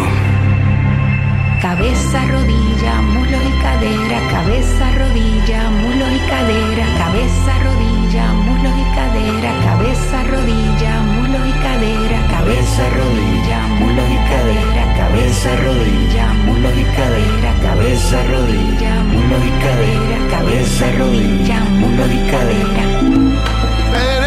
Cabeza, 1.60 2.26
rodilla, 2.26 3.02
muslos 3.02 3.42
y 3.44 3.62
cadera, 3.62 4.20
cabeza, 4.30 4.92
rodilla, 5.00 5.70
muslos 5.72 6.10
y 6.14 6.20
cadera, 6.30 6.86
cabeza, 7.00 7.52
rodilla, 7.64 8.34
muslos 8.34 8.74
y 8.78 8.96
cadera, 8.96 9.52
cabeza, 9.64 10.24
rodilla, 10.24 11.02
muslos 11.02 11.48
y 11.50 11.54
cadera, 11.66 12.22
cabeza, 12.32 12.89
rodilla, 12.96 13.58
muslos 13.80 14.10
y 14.10 14.18
cadera, 14.30 14.84
cabeza, 14.98 15.50
rodilla, 15.66 16.34
muslos 16.46 16.78
y 16.78 16.84
cadera, 16.96 17.52
cabeza, 17.62 18.24
rodilla, 18.32 19.04
muslos 19.04 19.44
y 19.46 19.52
cadera, 19.64 20.18
cabeza, 20.30 20.86
rodilla, 21.00 21.60
muslos 21.80 22.12
y 22.12 22.20
cadera. 22.32 24.20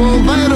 people. 0.00 0.49